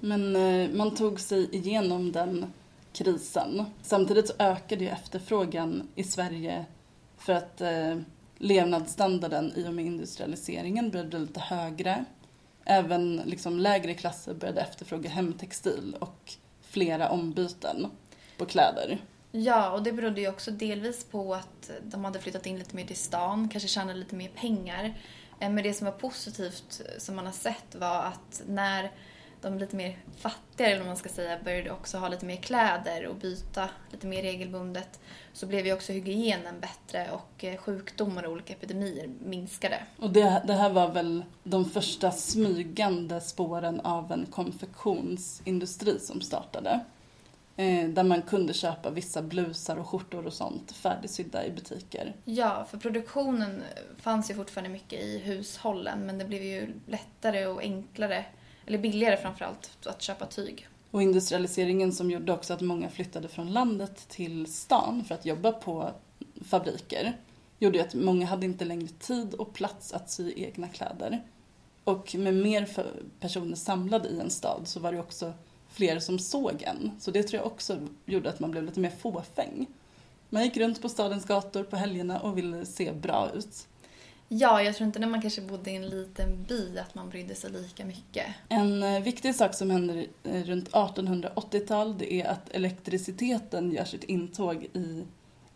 [0.00, 2.52] Men eh, man tog sig igenom den
[2.92, 3.64] krisen.
[3.82, 6.66] Samtidigt så ökade ju efterfrågan i Sverige
[7.16, 7.96] för att eh,
[8.38, 12.04] levnadsstandarden i och med industrialiseringen började bli lite högre.
[12.64, 17.86] Även liksom lägre klasser började efterfråga hemtextil och flera ombyten
[18.38, 18.98] på kläder.
[19.32, 22.86] Ja, och det berodde ju också delvis på att de hade flyttat in lite mer
[22.86, 24.84] till stan, kanske tjänade lite mer pengar.
[25.40, 28.92] Eh, men det som var positivt eh, som man har sett var att när
[29.50, 33.16] de lite mer fattigare, eller man ska säga, började också ha lite mer kläder och
[33.16, 35.00] byta lite mer regelbundet
[35.32, 39.82] så blev ju också hygienen bättre och eh, sjukdomar och olika epidemier minskade.
[39.98, 46.80] Och det, det här var väl de första smygande spåren av en konfektionsindustri som startade.
[47.56, 52.14] Eh, där man kunde köpa vissa blusar och skjortor och sånt färdigsydda i butiker.
[52.24, 53.62] Ja, för produktionen
[53.98, 58.24] fanns ju fortfarande mycket i hushållen men det blev ju lättare och enklare,
[58.66, 60.68] eller billigare framförallt, att köpa tyg.
[60.90, 65.52] Och industrialiseringen som gjorde också att många flyttade från landet till stan för att jobba
[65.52, 65.90] på
[66.44, 67.16] fabriker
[67.58, 71.22] gjorde ju att många hade inte längre tid och plats att sy egna kläder.
[71.84, 72.68] Och med mer
[73.20, 75.32] personer samlade i en stad så var det också
[75.68, 76.90] fler som såg en.
[77.00, 79.66] Så det tror jag också gjorde att man blev lite mer fåfäng.
[80.28, 83.66] Man gick runt på stadens gator på helgerna och ville se bra ut.
[84.28, 87.34] Ja, jag tror inte när man kanske bodde i en liten by att man brydde
[87.34, 88.26] sig lika mycket.
[88.48, 94.04] En eh, viktig sak som händer eh, runt 1880-tal det är att elektriciteten gör sitt
[94.04, 95.04] intåg i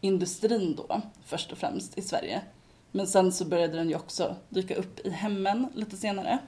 [0.01, 2.41] industrin då, först och främst i Sverige.
[2.93, 6.39] Men sen så började den ju också dyka upp i hemmen lite senare.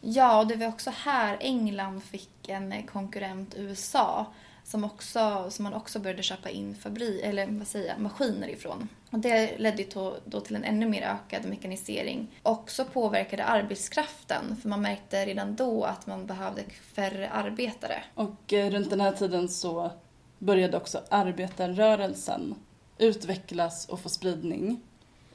[0.00, 4.26] Ja, och det var också här England fick en eh, konkurrent USA
[4.64, 8.88] som, också, som man också började köpa in fabri, eller vad säger jag, maskiner ifrån.
[9.10, 12.30] Och det ledde då, då till en ännu mer ökad mekanisering.
[12.42, 16.62] Också påverkade arbetskraften, för man märkte redan då att man behövde
[16.94, 18.04] färre arbetare.
[18.14, 19.90] Och eh, runt den här tiden så
[20.38, 22.54] började också arbetarrörelsen
[22.98, 24.80] utvecklas och få spridning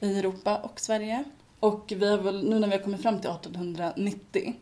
[0.00, 1.24] i Europa och Sverige.
[1.60, 4.54] Och vi har väl, nu när vi har kommit fram till 1890,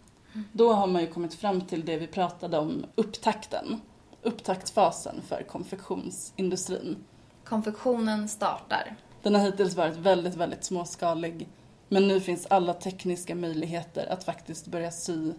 [0.53, 3.81] då har man ju kommit fram till det vi pratade om, upptakten.
[4.23, 7.05] Upptaktfasen för konfektionsindustrin.
[7.45, 8.97] Konfektionen startar.
[9.23, 11.49] Den har hittills varit väldigt, väldigt småskalig.
[11.89, 15.33] Men nu finns alla tekniska möjligheter att faktiskt börja sy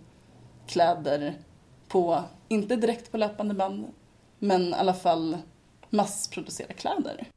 [0.67, 1.37] kläder
[1.87, 3.87] på, inte direkt på löpande band,
[4.39, 5.37] men i alla fall
[5.89, 7.27] massproducera kläder.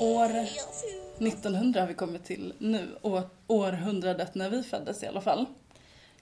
[0.00, 1.26] År jag ful?
[1.26, 5.46] 1900 har vi kommit till nu, år, århundradet när vi föddes i alla fall.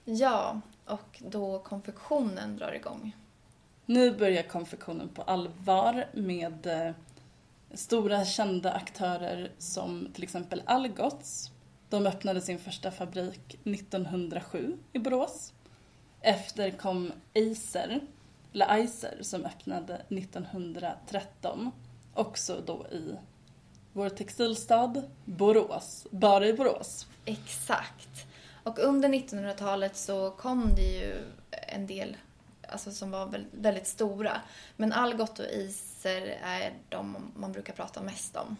[0.05, 3.15] Ja, och då konfektionen drar igång.
[3.85, 6.93] Nu börjar konfektionen på allvar med eh,
[7.73, 11.51] stora kända aktörer som till exempel Algots.
[11.89, 15.53] De öppnade sin första fabrik 1907 i Borås.
[16.21, 17.99] Efter kom Eiser,
[18.53, 21.71] eller Eiser som öppnade 1913.
[22.13, 23.15] också då i
[23.99, 24.93] vår textilstad
[25.25, 27.07] Borås, bara i Borås.
[27.25, 28.27] Exakt.
[28.63, 31.15] Och under 1900-talet så kom det ju
[31.51, 32.17] en del
[32.67, 34.41] alltså, som var väl- väldigt stora.
[34.77, 38.55] Men Algot och Iser är de man brukar prata mest om.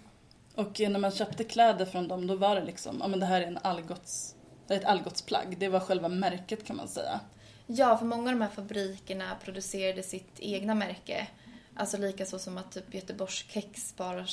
[0.56, 3.42] Och när man köpte kläder från dem då var det liksom, ja men det här
[3.42, 4.36] är en Algots,
[4.68, 5.56] det är ett Algotsplagg.
[5.60, 7.20] Det var själva märket kan man säga.
[7.68, 11.28] Ja, för många av de här fabrikerna producerade sitt egna märke.
[11.76, 14.26] Alltså lika så som att typ Göteborgs kex bara,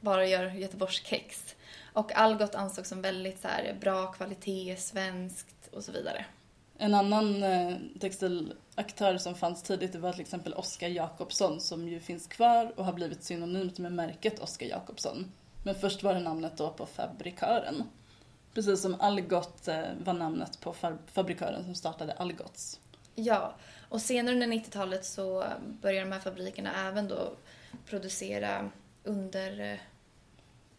[0.00, 1.56] bara gör Göteborgs kex.
[1.92, 6.24] Och Algot ansågs som väldigt så här, bra kvalitet, svenskt och så vidare.
[6.78, 12.26] En annan eh, textilaktör som fanns tidigt var till exempel Oskar Jakobsson som ju finns
[12.26, 15.32] kvar och har blivit synonymt med märket Oskar Jakobsson.
[15.64, 17.82] Men först var det namnet då på fabrikören.
[18.54, 22.80] Precis som Algot eh, var namnet på fab- fabrikören som startade Algots.
[23.14, 23.54] Ja,
[23.88, 25.44] och senare under 90-talet så
[25.82, 27.32] började de här fabrikerna även då
[27.86, 28.70] producera
[29.04, 29.80] under...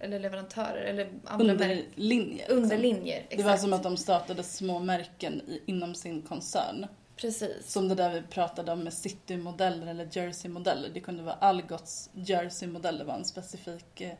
[0.03, 1.51] Eller leverantörer, eller andra.
[1.51, 1.85] Underlinjer.
[1.95, 2.57] liksom.
[2.57, 3.37] Underlinjer, exakt.
[3.37, 6.87] Det var som att de startade små märken i, inom sin koncern.
[7.15, 7.71] Precis.
[7.71, 10.89] Som det där vi pratade om med City-modeller eller Jersey-modeller.
[10.93, 14.13] Det kunde vara Algots Jersey-modeller var en specifik eh,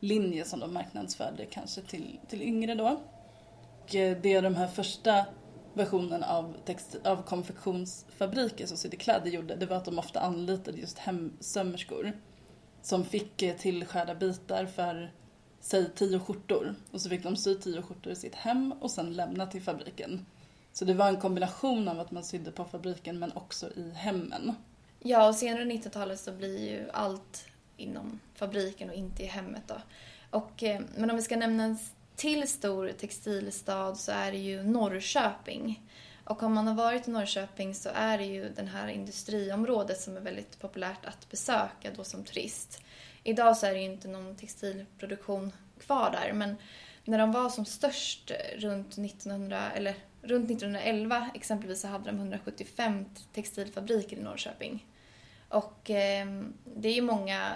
[0.00, 3.00] linje som de marknadsförde kanske till, till yngre då.
[3.82, 5.24] Och eh, det är de här första
[5.74, 10.98] versionen av, text, av konfektionsfabriker som Citykläder gjorde, det var att de ofta anlitade just
[10.98, 12.12] hemsömmerskor.
[12.82, 15.12] Som fick eh, tillskärda bitar för,
[15.60, 16.74] säg tio skjortor.
[16.90, 20.26] Och så fick de sy tio skjortor i sitt hem och sen lämna till fabriken.
[20.72, 24.54] Så det var en kombination av att man sydde på fabriken men också i hemmen.
[25.00, 27.44] Ja, och senare 90-talet så blir ju allt
[27.76, 29.74] inom fabriken och inte i hemmet då.
[30.30, 31.78] Och, eh, men om vi ska nämna en
[32.16, 35.82] till stor textilstad så är det ju Norrköping.
[36.24, 40.16] Och om man har varit i Norrköping så är det ju det här industriområdet som
[40.16, 42.82] är väldigt populärt att besöka då som turist.
[43.28, 46.56] Idag så är det ju inte någon textilproduktion kvar där men
[47.04, 53.04] när de var som störst runt 1900, eller runt 1911 exempelvis så hade de 175
[53.34, 54.86] textilfabriker i Norrköping.
[55.48, 56.26] Och eh,
[56.64, 57.52] det är ju många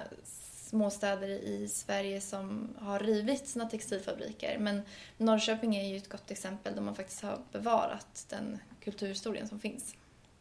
[0.69, 4.59] småstäder i Sverige som har rivit sina textilfabriker.
[4.59, 4.83] Men
[5.17, 9.95] Norrköping är ju ett gott exempel där man faktiskt har bevarat den kulturhistorien som finns.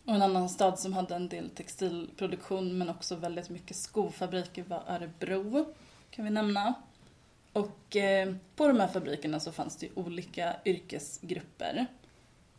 [0.06, 4.84] Och en annan stad som hade en del textilproduktion men också väldigt mycket skofabriker var
[4.88, 5.74] Örebro,
[6.10, 6.74] kan vi nämna.
[7.54, 11.86] Och eh, på de här fabrikerna så fanns det ju olika yrkesgrupper.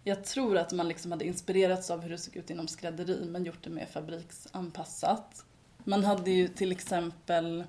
[0.05, 3.45] Jag tror att man liksom hade inspirerats av hur det såg ut inom skrädderi men
[3.45, 5.45] gjort det mer fabriksanpassat.
[5.85, 7.65] Man hade ju till exempel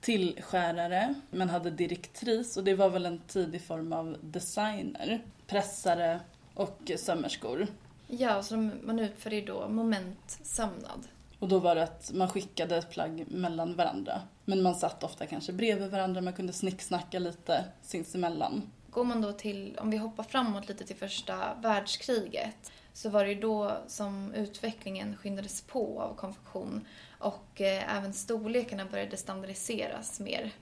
[0.00, 6.20] tillskärare, man hade direktris och det var väl en tidig form av designer, pressare
[6.54, 7.66] och sömmerskor.
[8.08, 11.08] Ja, så de, man utför ju då momentsömnad.
[11.38, 14.22] Och då var det att man skickade ett plagg mellan varandra.
[14.44, 18.70] Men man satt ofta kanske bredvid varandra, man kunde snicksnacka lite sinsemellan.
[18.90, 23.32] Går man då till, om vi hoppar framåt lite till första världskriget, så var det
[23.32, 26.86] ju då som utvecklingen skyndades på av konfektion
[27.18, 30.52] och eh, även storlekarna började standardiseras mer.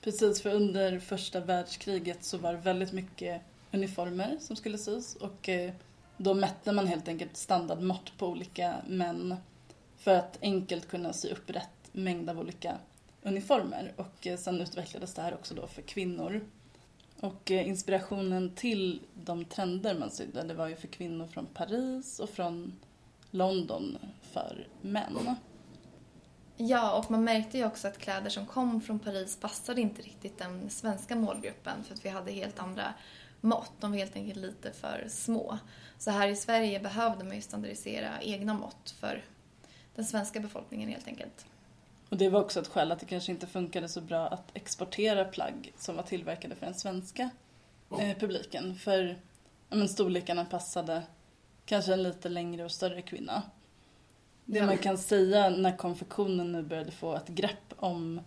[0.00, 5.48] Precis, för under första världskriget så var det väldigt mycket uniformer som skulle sys och
[5.48, 5.72] eh,
[6.22, 9.36] då mätte man helt enkelt standardmått på olika män
[9.96, 12.76] för att enkelt kunna sy upp rätt mängd av olika
[13.22, 16.40] uniformer och eh, sen utvecklades det här också då för kvinnor.
[17.20, 22.20] Och eh, inspirationen till de trender man sydde det var ju för kvinnor från Paris
[22.20, 22.72] och från
[23.30, 25.36] London för män.
[26.56, 30.38] Ja, och man märkte ju också att kläder som kom från Paris passade inte riktigt
[30.38, 32.94] den svenska målgruppen för att vi hade helt andra
[33.40, 33.72] mått.
[33.80, 35.58] De var helt enkelt lite för små.
[36.00, 39.24] Så här i Sverige behövde man ju standardisera egna mått för
[39.94, 41.46] den svenska befolkningen helt enkelt.
[42.08, 45.24] Och det var också ett skäl att det kanske inte funkade så bra att exportera
[45.24, 47.30] plagg som var tillverkade för den svenska
[47.98, 48.76] eh, publiken.
[48.76, 49.18] För
[49.68, 51.02] men, storlekarna passade
[51.64, 53.42] kanske en lite längre och större kvinna.
[54.44, 54.66] Det Ja.
[54.66, 58.20] man kan säga när konfektionen nu började få ett grepp om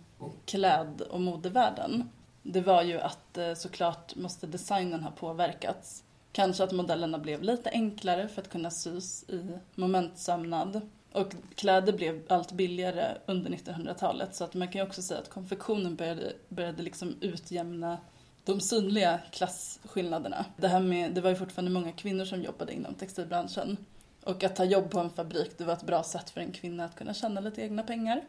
[0.44, 2.10] kläd och modevärlden
[2.46, 6.03] det var ju att eh, såklart måste designen ha påverkats.
[6.34, 10.80] Kanske att modellerna blev lite enklare för att kunna sys i momentsömnad.
[11.12, 15.30] Och kläder blev allt billigare under 1900-talet så att man kan ju också säga att
[15.30, 17.98] konfektionen började, började liksom utjämna
[18.44, 20.44] de synliga klasskillnaderna.
[20.56, 23.76] Det, här med, det var ju fortfarande många kvinnor som jobbade inom textilbranschen.
[24.24, 26.84] Och att ta jobb på en fabrik det var ett bra sätt för en kvinna
[26.84, 28.24] att kunna tjäna lite egna pengar.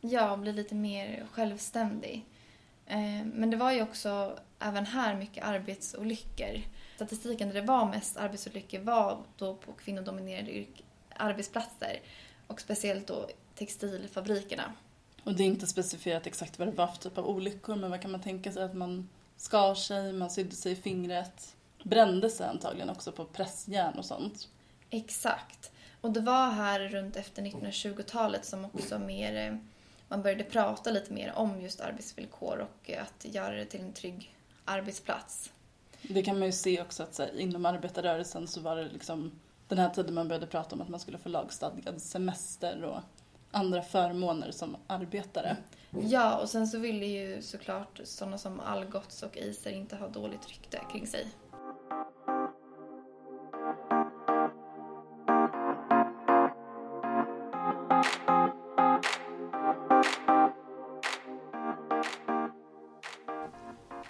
[0.00, 2.26] Ja, och bli lite mer självständig.
[2.86, 6.62] Eh, men det var ju också även här mycket arbetsolyckor.
[6.98, 10.64] Statistiken där det var mest arbetsolyckor var då på kvinnodominerade
[11.16, 12.00] arbetsplatser
[12.46, 14.72] och speciellt då textilfabrikerna.
[15.24, 18.02] Och det är inte specifierat exakt vad det var för typ av olyckor men vad
[18.02, 22.46] kan man tänka sig att man skar sig, man sydde sig i fingret, brände sig
[22.46, 24.48] antagligen också på pressjärn och sånt.
[24.90, 25.72] Exakt.
[26.00, 29.56] Och det var här runt efter 1920-talet som också mer, eh,
[30.08, 34.34] man började prata lite mer om just arbetsvillkor och att göra det till en trygg
[34.64, 35.52] arbetsplats.
[36.02, 39.32] Det kan man ju se också att så här, inom arbetarrörelsen så var det liksom
[39.68, 43.00] den här tiden man började prata om att man skulle få lagstadgad semester och
[43.50, 45.56] andra förmåner som arbetare.
[45.90, 50.48] Ja, och sen så ville ju såklart sådana som Algots och Eiser inte ha dåligt
[50.48, 51.26] rykte kring sig.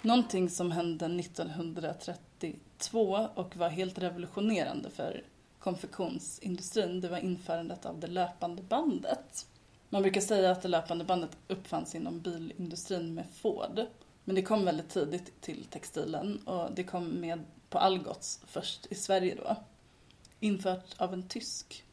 [0.01, 5.23] Någonting som hände 1932 och var helt revolutionerande för
[5.59, 9.47] konfektionsindustrin, det var införandet av det löpande bandet.
[9.89, 13.81] Man brukar säga att det löpande bandet uppfanns inom bilindustrin med Ford.
[14.23, 18.95] Men det kom väldigt tidigt till textilen och det kom med på Algots först i
[18.95, 19.55] Sverige då.
[20.39, 21.83] Infört av en tysk.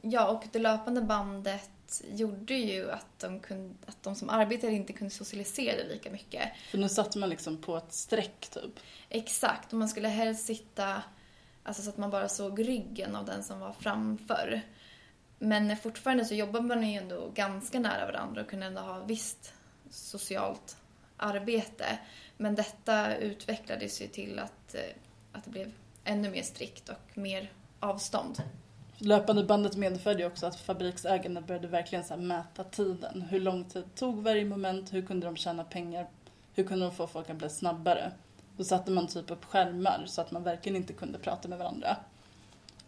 [0.00, 1.70] Ja, och det löpande bandet
[2.14, 6.48] gjorde ju att de, kunde, att de som arbetade inte kunde socialisera lika mycket.
[6.70, 8.80] För nu satt man liksom på ett streck typ.
[9.08, 11.02] Exakt, och man skulle helst sitta
[11.62, 14.62] alltså så att man bara såg ryggen av den som var framför.
[15.38, 19.52] Men fortfarande så jobbar man ju ändå ganska nära varandra och kunde ändå ha visst
[19.90, 20.76] socialt
[21.16, 21.98] arbete.
[22.36, 24.80] Men detta utvecklades ju till att, eh,
[25.32, 25.72] att det blev
[26.04, 28.42] ännu mer strikt och mer avstånd.
[28.98, 33.22] Löpande bandet medförde ju också att fabriksägarna började verkligen så här mäta tiden.
[33.22, 34.92] Hur lång tid tog varje moment?
[34.92, 36.06] Hur kunde de tjäna pengar?
[36.54, 38.12] Hur kunde de få folk att bli snabbare?
[38.56, 41.96] Då satte man typ upp skärmar så att man verkligen inte kunde prata med varandra.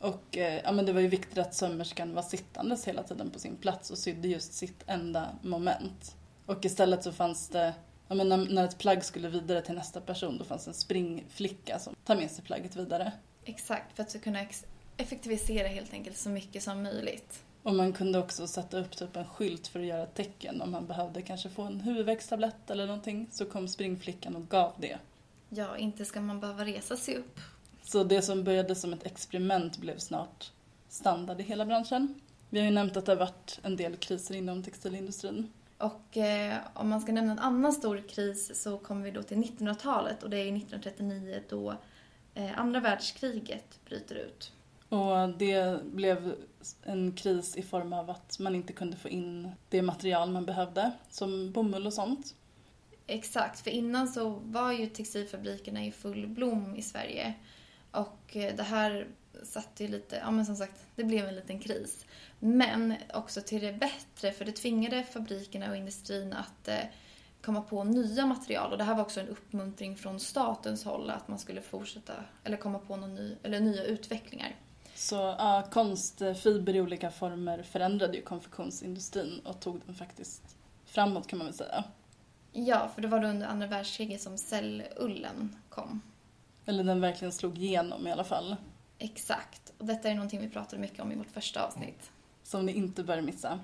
[0.01, 3.39] Och eh, ja, men det var ju viktigt att sömmerskan var sittandes hela tiden på
[3.39, 6.17] sin plats och sydde just sitt enda moment.
[6.47, 7.75] Och istället så fanns det,
[8.09, 11.79] ja, men när, när ett plagg skulle vidare till nästa person då fanns en springflicka
[11.79, 13.13] som tar med sig plagget vidare.
[13.45, 14.65] Exakt, för att kunna ex-
[14.99, 17.45] effektivisera helt enkelt så mycket som möjligt.
[17.63, 20.87] Och man kunde också sätta upp typ en skylt för att göra tecken om man
[20.87, 24.99] behövde kanske få en huvudvärkstablett eller någonting så kom springflickan och gav det.
[25.49, 27.41] Ja, inte ska man behöva resa sig upp.
[27.83, 30.53] Så det som började som ett experiment blev snart
[30.89, 32.21] standard i hela branschen.
[32.51, 35.53] Vi har ju nämnt att det har varit en del kriser inom textilindustrin.
[35.79, 39.37] Och eh, om man ska nämna en annan stor kris så kommer vi då till
[39.37, 41.75] 1900-talet och det är 1939 då
[42.35, 44.53] eh, andra världskriget bryter ut.
[44.89, 46.34] Och det blev
[46.82, 50.93] en kris i form av att man inte kunde få in det material man behövde,
[51.11, 52.34] som bomull och sånt.
[53.07, 57.34] Exakt, för innan så var ju textilfabrikerna i full blom i Sverige.
[57.91, 59.09] Och eh, det här
[59.43, 62.07] satte ju lite, ja men som sagt, det blev en liten kris.
[62.39, 66.84] Men också till det bättre, för det tvingade fabrikerna och industrin att eh,
[67.43, 68.72] komma på nya material.
[68.72, 72.12] Och det här var också en uppmuntring från statens håll att man skulle fortsätta,
[72.45, 74.57] eller komma på någon ny, eller nya utvecklingar.
[74.99, 81.39] Så ja, konstfiber i olika former förändrade ju konfektionsindustrin och tog den faktiskt framåt kan
[81.39, 81.85] man väl säga.
[82.53, 86.01] Ja, för det var då under andra världskriget som cellullen kom.
[86.67, 88.57] Eller den verkligen slog igenom i alla fall.
[88.99, 89.73] Exakt.
[89.79, 92.11] Och detta är någonting vi pratade mycket om i vårt första avsnitt.
[92.43, 93.61] Som ni inte bör missa.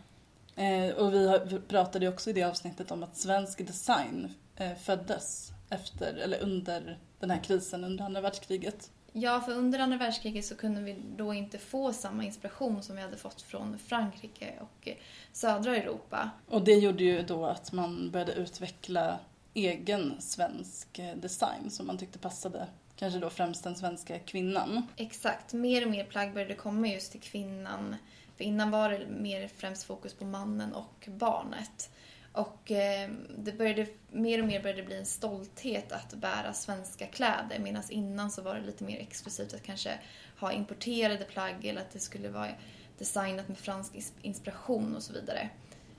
[0.57, 4.75] Eh, och vi, har, vi pratade också i det avsnittet om att svensk design eh,
[4.75, 8.91] föddes efter, eller under den här krisen under andra världskriget.
[9.17, 13.03] Ja, för under andra världskriget så kunde vi då inte få samma inspiration som vi
[13.03, 14.95] hade fått från Frankrike och eh,
[15.33, 16.31] södra Europa.
[16.49, 19.19] Och det gjorde ju då att man började utveckla
[19.55, 24.87] egen svensk eh, design som man tyckte passade kanske då främst den svenska kvinnan.
[24.97, 25.53] Exakt.
[25.53, 27.97] Mer och mer plagg började komma just till kvinnan.
[28.37, 31.91] För innan var det mer främst fokus på mannen och barnet.
[32.35, 37.59] Och eh, det började, mer och mer började bli en stolthet att bära svenska kläder
[37.59, 39.99] medan innan så var det lite mer exklusivt att kanske
[40.41, 42.49] ha importerade plagg eller att det skulle vara
[42.99, 45.51] designat med fransk inspiration och så vidare.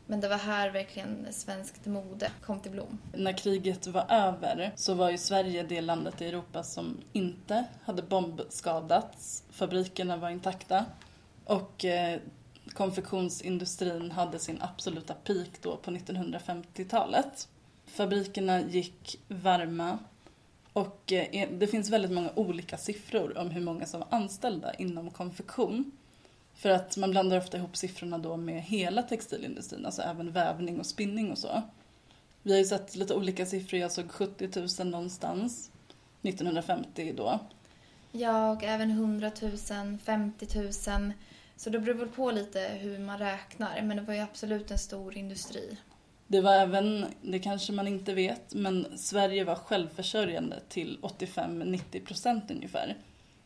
[0.08, 2.98] Men det var här verkligen svenskt mode kom till blom.
[3.14, 8.02] När kriget var över så var ju Sverige det landet i Europa som inte hade
[8.02, 9.44] bombskadats.
[9.50, 10.86] Fabrikerna var intakta.
[11.46, 12.20] Och eh,
[12.74, 17.48] konfektionsindustrin hade sin absoluta peak då på 1950-talet.
[17.86, 20.00] Fabrikerna gick varma
[20.74, 24.74] och eh, e- det finns väldigt många olika siffror om hur många som var anställda
[24.74, 25.92] inom konfektion.
[26.54, 30.86] För att man blandar ofta ihop siffrorna då med hela textilindustrin, alltså även vävning och
[30.86, 31.62] spinning och så.
[32.44, 34.50] Vi har ju sett lite olika siffror, jag såg 70
[34.80, 35.72] 000 någonstans
[36.22, 37.40] 1950 då.
[38.12, 40.48] Ja, och även 100 000, 50
[40.90, 41.14] 000.
[41.58, 44.78] Så det beror väl på lite hur man räknar, men det var ju absolut en
[44.80, 45.78] stor industri.
[46.28, 52.52] Det var även, det kanske man inte vet, men Sverige var självförsörjande till 85-90 procent
[52.52, 52.98] ungefär.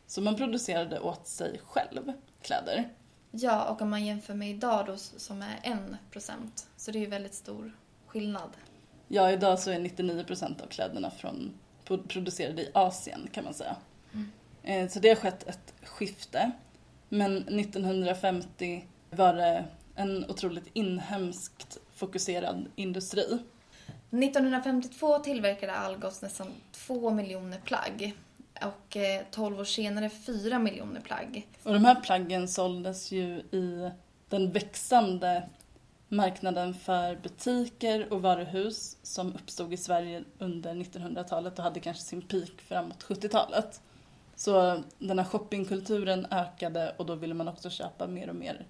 [0.06, 2.88] Så man producerade åt sig själv kläder.
[3.30, 6.68] Ja, och om man jämför med idag då som är en procent.
[6.76, 7.72] Så det är ju väldigt stor
[8.06, 8.50] skillnad.
[9.08, 11.54] Ja, idag så är 99 procent av kläderna från,
[11.84, 13.76] pro- producerade i Asien kan man säga.
[14.62, 16.50] Eh, Så det har skett ett skifte.
[17.12, 23.38] Men 1950 var det en otroligt inhemskt fokuserad industri.
[24.10, 28.14] 1952 tillverkade Algots nästan 2 miljoner plagg.
[28.62, 31.48] Och eh, 12 år senare 4 miljoner plagg.
[31.62, 33.90] Och de här plaggen såldes ju i
[34.28, 35.48] den växande
[36.08, 42.22] marknaden för butiker och varuhus som uppstod i Sverige under 1900-talet och hade kanske sin
[42.22, 43.80] peak framåt 70-talet.
[44.40, 48.66] Så den här shoppingkulturen ökade och då ville man också köpa mer och mer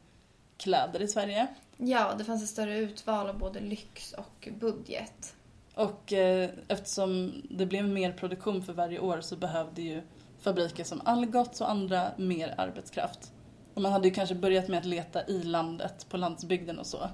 [0.57, 1.47] kläder i Sverige.
[1.77, 5.35] Ja, det fanns ett större utval av både lyx och budget.
[5.75, 10.03] Och eh, eftersom det blev mer produktion för varje år så behövde ju
[10.41, 13.33] fabriker som Algots och andra mer arbetskraft.
[13.75, 17.11] Och man hade ju kanske börjat med att leta i landet, på landsbygden och så.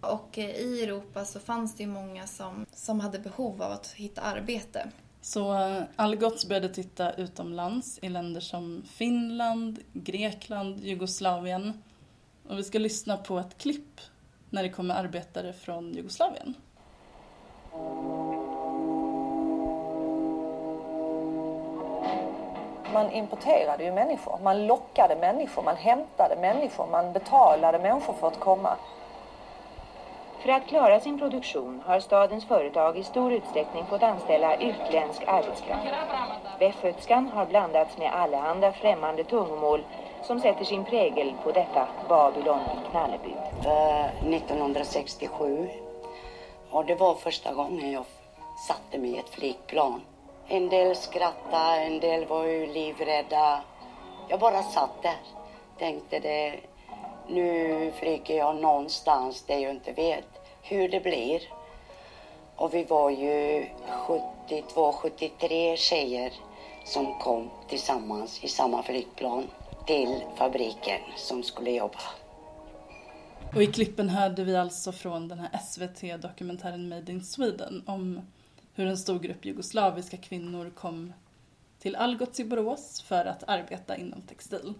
[0.00, 3.92] Och eh, i Europa så fanns det ju många som, som hade behov av att
[3.92, 4.88] hitta arbete.
[5.24, 11.82] Så eh, Algots började titta utomlands i länder som Finland, Grekland, Jugoslavien.
[12.48, 14.00] Och vi ska lyssna på ett klipp
[14.50, 16.54] när det kommer arbetare från Jugoslavien.
[22.92, 28.40] Man importerade ju människor, man lockade människor, man hämtade människor, man betalade människor för att
[28.40, 28.76] komma.
[30.42, 35.86] För att klara sin produktion har stadens företag i stor utsträckning fått anställa utländsk arbetskraft.
[36.58, 39.84] Västgötskan har blandats med allehanda främmande tungomål
[40.22, 43.34] som sätter sin prägel på detta Babylon i Knalleby.
[44.36, 45.68] 1967
[46.70, 48.04] och det var första gången jag
[48.68, 50.00] satte mig i ett flygplan.
[50.48, 53.60] En del skrattade, en del var ju livrädda.
[54.28, 55.16] Jag bara satt där.
[55.78, 56.54] Tänkte det,
[57.28, 60.31] nu flyger jag någonstans där jag inte vet
[60.62, 61.42] hur det blir.
[62.56, 63.66] Och vi var ju
[64.06, 66.32] 72, 73 tjejer
[66.84, 69.46] som kom tillsammans i samma flygplan
[69.86, 72.00] till fabriken som skulle jobba.
[73.54, 78.20] Och i klippen hörde vi alltså från den här SVT-dokumentären Made in Sweden om
[78.74, 81.12] hur en stor grupp jugoslaviska kvinnor kom
[81.78, 84.74] till Algots i Borås för att arbeta inom textil.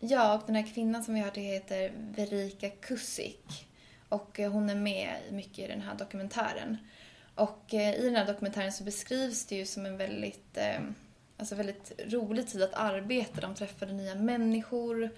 [0.00, 3.67] Ja, och den här kvinnan som vi hörde heter Verika Kusik.
[4.08, 6.76] Och eh, hon är med mycket i den här dokumentären.
[7.34, 10.80] Och eh, i den här dokumentären så beskrivs det ju som en väldigt, eh,
[11.36, 13.40] alltså väldigt rolig tid att arbeta.
[13.40, 15.10] De träffade nya människor.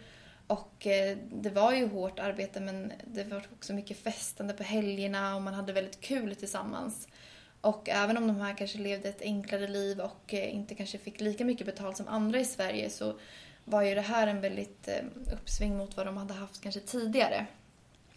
[0.47, 0.87] Och
[1.31, 5.55] det var ju hårt arbete men det var också mycket festande på helgerna och man
[5.55, 7.09] hade väldigt kul tillsammans.
[7.61, 11.45] Och även om de här kanske levde ett enklare liv och inte kanske fick lika
[11.45, 13.15] mycket betalt som andra i Sverige så
[13.65, 14.89] var ju det här en väldigt
[15.33, 17.47] uppsving mot vad de hade haft kanske tidigare.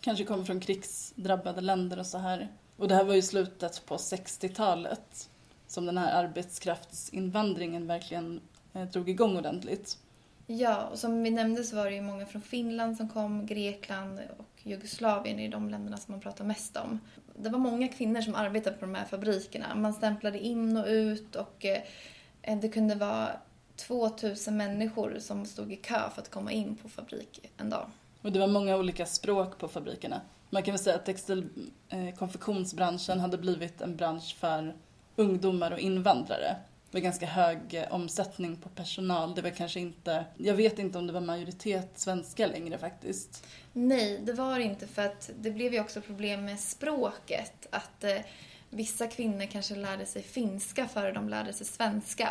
[0.03, 2.47] Kanske kom från krigsdrabbade länder och så här.
[2.77, 5.29] Och det här var ju slutet på 60-talet
[5.67, 8.41] som den här arbetskraftsinvandringen verkligen
[8.73, 9.97] eh, drog igång ordentligt.
[10.47, 14.19] Ja, och som vi nämnde så var det ju många från Finland som kom, Grekland
[14.37, 16.99] och Jugoslavien är de länderna som man pratar mest om.
[17.35, 19.75] Det var många kvinnor som arbetade på de här fabrikerna.
[19.75, 23.29] Man stämplade in och ut och eh, det kunde vara
[23.75, 27.89] 2000 människor som stod i kö för att komma in på fabrik en dag.
[28.23, 30.21] Och det var många olika språk på fabrikerna.
[30.49, 31.49] Man kan väl säga att textil
[31.89, 34.75] eh, konfektionsbranschen hade blivit en bransch för
[35.15, 36.55] ungdomar och invandrare.
[36.91, 39.35] Det var ganska hög eh, omsättning på personal.
[39.35, 43.45] Det var kanske inte, jag vet inte om det var majoritet svenska längre faktiskt.
[43.73, 47.67] Nej, det var det inte för att det blev ju också problem med språket.
[47.71, 48.17] Att eh,
[48.69, 52.29] vissa kvinnor kanske lärde sig finska före de lärde sig svenska.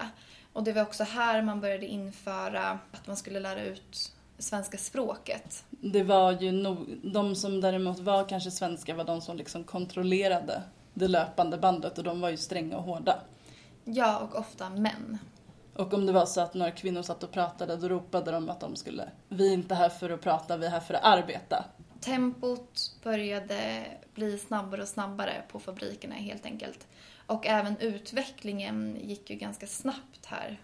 [0.53, 4.12] Och det var också här man började införa att man skulle lära ut
[4.43, 5.64] svenska språket.
[5.70, 10.62] Det var ju nog, de som däremot var kanske svenska var de som liksom kontrollerade
[10.95, 13.20] det löpande bandet och de var ju stränga och hårda.
[13.84, 15.18] Ja, och ofta män.
[15.74, 18.61] Och om det var så att några kvinnor satt och pratade då ropade de att
[18.61, 21.64] de skulle, vi är inte här för att prata, vi är här för att arbeta.
[22.01, 26.86] Tempot började bli snabbare och snabbare på fabrikerna helt enkelt.
[27.26, 30.61] Och även utvecklingen gick ju ganska snabbt här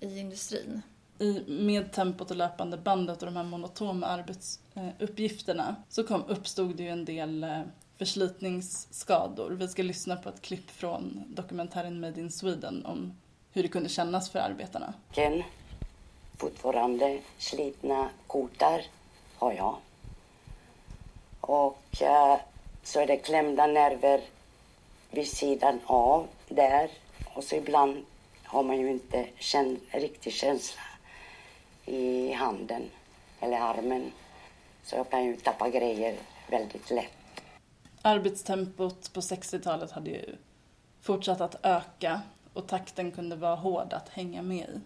[0.00, 0.82] i industrin.
[1.22, 6.82] I, med tempot och löpande bandet och de här monotona arbetsuppgifterna så kom, uppstod det
[6.82, 7.60] ju en del eh,
[7.98, 9.50] förslitningsskador.
[9.50, 13.12] Vi ska lyssna på ett klipp från dokumentären Made in Sweden om
[13.52, 14.94] hur det kunde kännas för arbetarna.
[15.12, 15.42] Ken,
[16.36, 18.82] fortfarande slitna kotar
[19.36, 19.76] har jag.
[21.40, 22.36] Och eh,
[22.82, 24.20] så är det klämda nerver
[25.10, 26.90] vid sidan av där.
[27.34, 28.04] Och så ibland
[28.44, 30.82] har man ju inte känd, riktig känsla
[31.92, 32.90] i handen
[33.40, 34.12] eller armen.
[34.82, 36.16] Så jag kan ju tappa grejer
[36.50, 37.42] väldigt lätt.
[38.02, 40.36] Arbetstempot på 60-talet hade ju
[41.02, 42.20] fortsatt att öka
[42.54, 44.80] och takten kunde vara hård att hänga med i.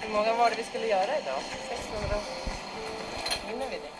[0.00, 1.40] Hur många var det vi skulle göra idag?
[1.68, 2.16] 600?
[3.50, 3.90] Minns vi det?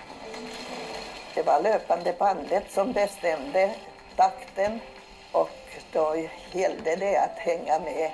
[1.35, 3.75] Det var löpande bandet som bestämde
[4.17, 4.81] takten
[5.33, 5.51] och
[5.93, 8.11] då gällde det att hänga med.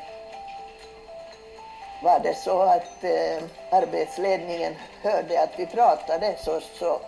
[2.03, 7.01] Var det så att eh, arbetsledningen hörde att vi pratade så, så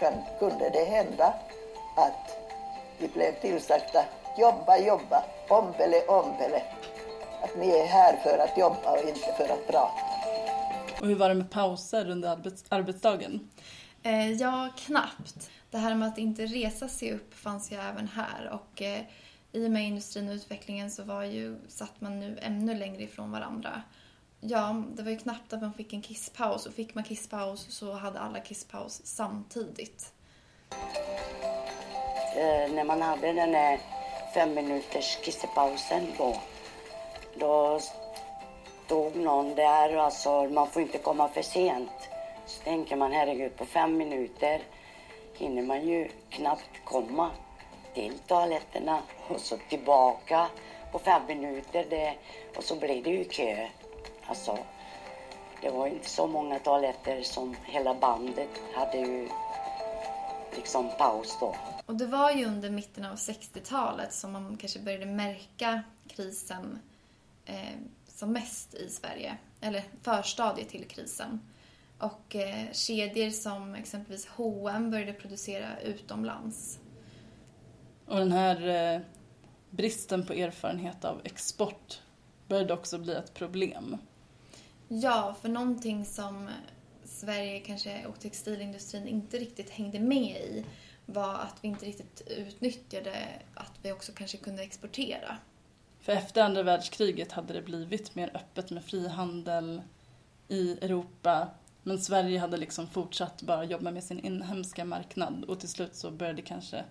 [0.00, 1.34] kan, kunde det hända
[1.96, 2.36] att
[2.98, 4.04] vi blev tillsagda
[4.38, 6.62] jobba, jobba, ombele, ombele.
[7.42, 10.00] Att ni är här för att jobba och inte för att prata.
[11.00, 13.50] Och hur var det med pauser under arbets arbetsdagen?
[14.02, 15.50] Eh, ja, knappt.
[15.70, 19.00] Det här med att inte resa sig upp fanns ju även här och eh,
[19.52, 23.32] i och med industrin och utvecklingen så var ju, satt man nu ännu längre ifrån
[23.32, 23.82] varandra.
[24.40, 27.92] Ja, det var ju knappt att man fick en kisspaus och fick man kisspaus så
[27.92, 30.12] hade alla kisspaus samtidigt.
[32.36, 33.80] Eh, när man hade den här
[34.34, 36.36] fem minuters kissepausen då,
[37.38, 37.80] då
[38.86, 42.08] stod någon där och alltså, man får inte komma för sent.
[42.46, 44.62] Så tänker man, herregud, på fem minuter
[45.34, 47.30] hinner man ju knappt komma
[47.94, 50.48] till toaletterna och så tillbaka
[50.92, 51.86] på fem minuter.
[51.90, 52.14] Det,
[52.56, 53.68] och så blir det ju kö.
[54.28, 54.58] Alltså,
[55.62, 59.28] det var inte så många toaletter som hela bandet hade ju
[60.56, 61.56] liksom paus då.
[61.86, 66.78] Och det var ju under mitten av 60-talet som man kanske började märka krisen
[67.46, 67.76] eh,
[68.08, 69.36] som mest i Sverige.
[69.60, 71.40] Eller förstadiet till krisen.
[71.98, 76.78] Och eh, kedjor som exempelvis H&M började producera utomlands.
[78.06, 79.00] Och den här eh,
[79.70, 82.00] bristen på erfarenhet av export
[82.48, 83.98] började också bli ett problem.
[84.88, 86.48] Ja, för någonting som
[87.04, 90.64] Sverige kanske och textilindustrin inte riktigt hängde med i
[91.06, 93.16] var att vi inte riktigt utnyttjade
[93.54, 95.36] att vi också kanske kunde exportera.
[96.00, 99.82] För efter andra världskriget hade det blivit mer öppet med frihandel
[100.48, 101.48] i Europa.
[101.82, 106.10] Men Sverige hade liksom fortsatt bara jobba med sin inhemska marknad och till slut så
[106.10, 106.84] började kanske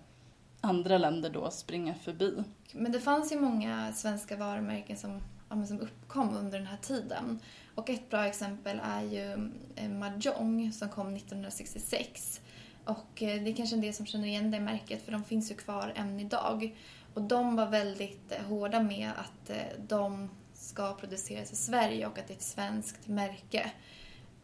[0.60, 2.44] andra länder då springa förbi.
[2.72, 7.40] Men det fanns ju många svenska varumärken som, ja, som uppkom under den här tiden.
[7.76, 12.40] Och ett bra exempel är ju eh, Mahjong som kom 1966.
[12.84, 15.50] Och eh, det är kanske en del som känner igen det märket för de finns
[15.50, 16.76] ju kvar än idag.
[17.14, 19.50] Och de var väldigt eh, hårda med att
[19.88, 23.70] de ska produceras i Sverige och att det är ett svenskt märke.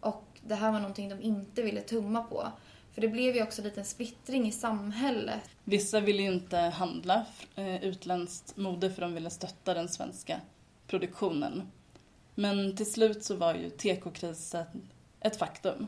[0.00, 2.48] Och det här var någonting de inte ville tumma på.
[2.94, 5.50] För det blev ju också en liten splittring i samhället.
[5.64, 7.26] Vissa ville ju inte handla
[7.82, 10.40] utländskt mode för de ville stötta den svenska
[10.86, 11.62] produktionen.
[12.34, 14.66] Men till slut så var ju tekokrisen
[15.20, 15.86] ett faktum.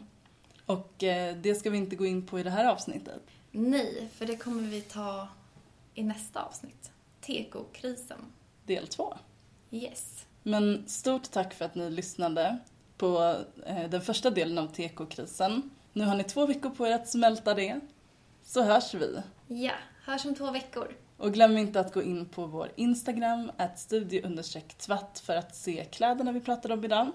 [0.66, 3.22] Och eh, det ska vi inte gå in på i det här avsnittet.
[3.50, 5.28] Nej, för det kommer vi ta
[5.94, 6.90] i nästa avsnitt.
[7.20, 8.18] Tekokrisen.
[8.66, 9.14] Del två.
[9.70, 10.26] Yes.
[10.42, 12.58] Men stort tack för att ni lyssnade
[12.96, 13.36] på
[13.66, 15.70] eh, den första delen av tekokrisen.
[15.92, 17.80] Nu har ni två veckor på er att smälta det.
[18.42, 19.22] Så hörs vi.
[19.46, 19.72] Ja,
[20.04, 20.94] hörs om två veckor.
[21.16, 23.50] Och glöm inte att gå in på vår Instagram,
[24.78, 27.10] tvatt för att se kläderna vi pratade om idag.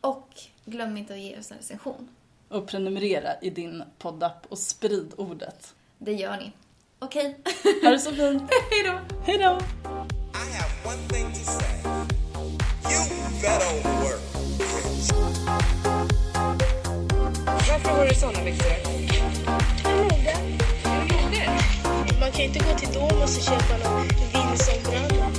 [0.00, 0.28] Och
[0.64, 2.08] glöm inte att ge oss en recension.
[2.48, 5.74] Och prenumerera i din poddapp och sprid ordet.
[5.98, 6.52] Det gör ni.
[6.98, 7.36] Okej.
[7.82, 8.42] Ha det så fint.
[8.70, 9.16] Hej då.
[9.24, 9.58] Hej då.
[10.34, 11.76] I have one thing to say.
[12.84, 13.00] You
[13.42, 14.20] better work.
[17.46, 18.90] Varför har du såna byxor?
[19.84, 20.59] Mode.
[22.20, 25.30] Man kan inte gå till Domus och köpa någon Vinson-brallor.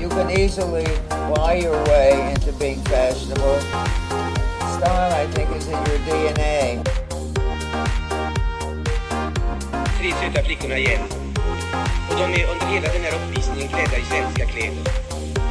[0.00, 0.86] You can easily
[1.34, 3.60] buy your way into being fashionable.
[4.76, 6.82] Style, I think, is in your DNA.
[9.98, 11.02] Tre söta flickorna igen.
[12.10, 14.84] Och de är under hela den här uppvisningen klädda i svenska kläder.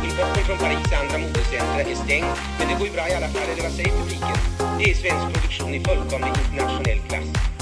[0.04, 2.26] Importen från Paris andra modecentra är stängd,
[2.60, 4.38] men det går ju bra i alla fall, eller vad säger publiken?
[4.80, 7.55] Det är svensk produktion i fullkomlig internationell klass.